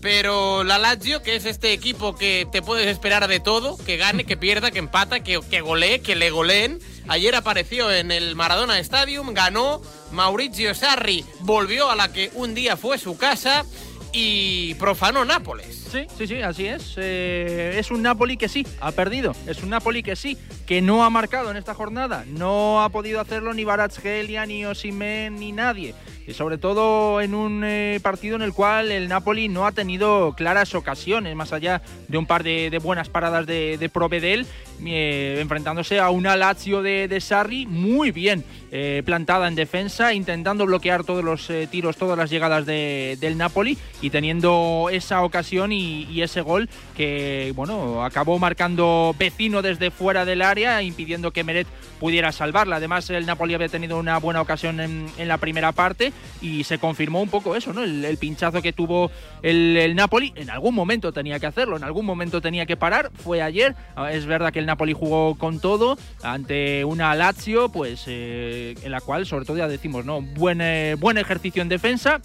[0.00, 4.24] Pero la Lazio, que es este equipo que te puedes esperar de todo, que gane,
[4.24, 6.80] que pierda, que empata, que, que golee, que le goleen.
[7.08, 9.82] Ayer apareció en el Maradona Stadium, ganó.
[10.12, 13.64] Maurizio Sarri volvió a la que un día fue su casa
[14.12, 15.83] y profanó Nápoles.
[15.94, 16.94] Sí, sí, sí, así es.
[16.96, 19.32] Eh, es un Napoli que sí, ha perdido.
[19.46, 20.36] Es un Napoli que sí,
[20.66, 22.24] que no ha marcado en esta jornada.
[22.26, 25.94] No ha podido hacerlo ni Barazgelia, ni Osimen, ni nadie.
[26.26, 30.32] Y sobre todo en un eh, partido en el cual el Napoli no ha tenido
[30.34, 34.46] claras ocasiones, más allá de un par de, de buenas paradas de, de Provedel,
[34.86, 38.42] eh, enfrentándose a una Lazio de, de Sarri muy bien
[38.72, 43.36] eh, plantada en defensa, intentando bloquear todos los eh, tiros, todas las llegadas de- del
[43.36, 49.90] Napoli y teniendo esa ocasión y, y ese gol que, bueno, acabó marcando vecino desde
[49.90, 51.66] fuera del área, impidiendo que Meret
[52.00, 52.76] pudiera salvarla.
[52.76, 56.78] Además, el Napoli había tenido una buena ocasión en, en la primera parte y se
[56.78, 57.82] confirmó un poco eso, ¿no?
[57.82, 59.10] El, pinchazo que tuvo
[59.42, 63.10] el, el Napoli, en algún momento tenía que hacerlo, en algún momento tenía que parar,
[63.14, 63.74] fue ayer.
[63.96, 68.90] Ah, Es verdad que el Napoli jugó con todo ante una Lazio, pues eh, en
[68.90, 70.20] la cual, sobre todo ya decimos, ¿no?
[70.20, 72.20] Buen, eh, buen ejercicio en defensa,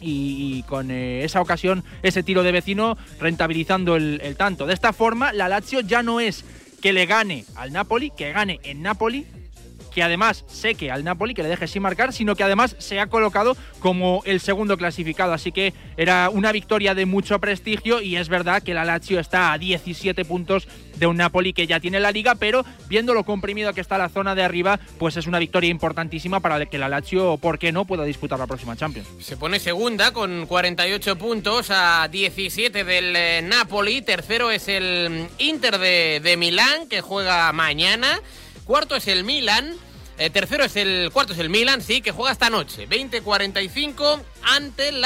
[0.00, 4.66] y, con eh, esa ocasión, ese tiro de vecino, rentabilizando el, el tanto.
[4.66, 6.44] De esta forma, la Lazio ya no es
[6.80, 9.26] que le gane al Napoli, que gane en Napoli,
[9.96, 13.06] que además seque al Napoli, que le deje sin marcar, sino que además se ha
[13.06, 15.32] colocado como el segundo clasificado.
[15.32, 19.54] Así que era una victoria de mucho prestigio y es verdad que la Lazio está
[19.54, 23.72] a 17 puntos de un Napoli que ya tiene la liga, pero viendo lo comprimido
[23.72, 27.38] que está la zona de arriba, pues es una victoria importantísima para que la Lazio,
[27.38, 29.08] ¿por qué no?, pueda disputar la próxima Champions.
[29.20, 34.02] Se pone segunda con 48 puntos a 17 del eh, Napoli.
[34.02, 38.20] Tercero es el Inter de, de Milán, que juega mañana.
[38.66, 39.74] Cuarto es el Milan.
[40.18, 42.88] Eh, tercero es el cuarto es el Milan, sí, que juega esta noche.
[42.88, 45.04] 20-45 ante la